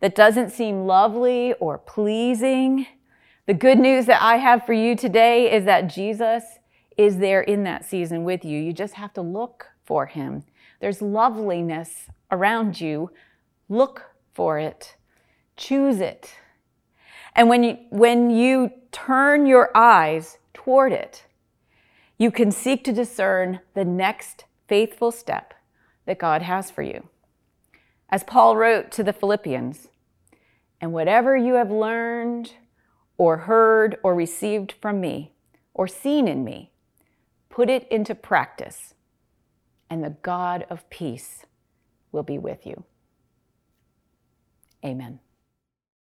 that 0.00 0.14
doesn't 0.14 0.50
seem 0.50 0.86
lovely 0.86 1.54
or 1.54 1.78
pleasing, 1.78 2.86
the 3.46 3.54
good 3.54 3.78
news 3.78 4.06
that 4.06 4.22
I 4.22 4.36
have 4.36 4.64
for 4.64 4.72
you 4.72 4.94
today 4.94 5.52
is 5.52 5.64
that 5.64 5.88
Jesus 5.88 6.44
is 6.96 7.18
there 7.18 7.42
in 7.42 7.64
that 7.64 7.84
season 7.84 8.24
with 8.24 8.44
you. 8.44 8.58
You 8.58 8.72
just 8.72 8.94
have 8.94 9.12
to 9.14 9.22
look 9.22 9.68
for 9.84 10.06
him. 10.06 10.44
There's 10.80 11.02
loveliness 11.02 12.06
around 12.30 12.80
you. 12.80 13.10
Look 13.68 14.10
for 14.34 14.58
it. 14.58 14.96
Choose 15.56 16.00
it. 16.00 16.34
And 17.34 17.48
when 17.48 17.62
you, 17.62 17.78
when 17.90 18.30
you 18.30 18.70
turn 18.92 19.46
your 19.46 19.70
eyes 19.74 20.38
toward 20.54 20.92
it, 20.92 21.24
you 22.18 22.30
can 22.30 22.50
seek 22.50 22.82
to 22.84 22.92
discern 22.92 23.60
the 23.74 23.84
next 23.84 24.44
faithful 24.68 25.10
step 25.10 25.54
that 26.06 26.18
God 26.18 26.42
has 26.42 26.70
for 26.70 26.82
you. 26.82 27.08
As 28.08 28.24
Paul 28.24 28.56
wrote 28.56 28.90
to 28.92 29.02
the 29.02 29.12
Philippians, 29.12 29.88
and 30.80 30.92
whatever 30.92 31.36
you 31.36 31.54
have 31.54 31.70
learned 31.70 32.52
or 33.18 33.38
heard 33.38 33.96
or 34.02 34.14
received 34.14 34.72
from 34.80 35.00
me 35.00 35.32
or 35.74 35.88
seen 35.88 36.28
in 36.28 36.44
me, 36.44 36.70
Put 37.56 37.70
it 37.70 37.88
into 37.90 38.14
practice, 38.14 38.92
and 39.88 40.04
the 40.04 40.10
God 40.10 40.66
of 40.68 40.90
peace 40.90 41.46
will 42.12 42.22
be 42.22 42.36
with 42.36 42.66
you. 42.66 42.84
Amen. 44.84 45.20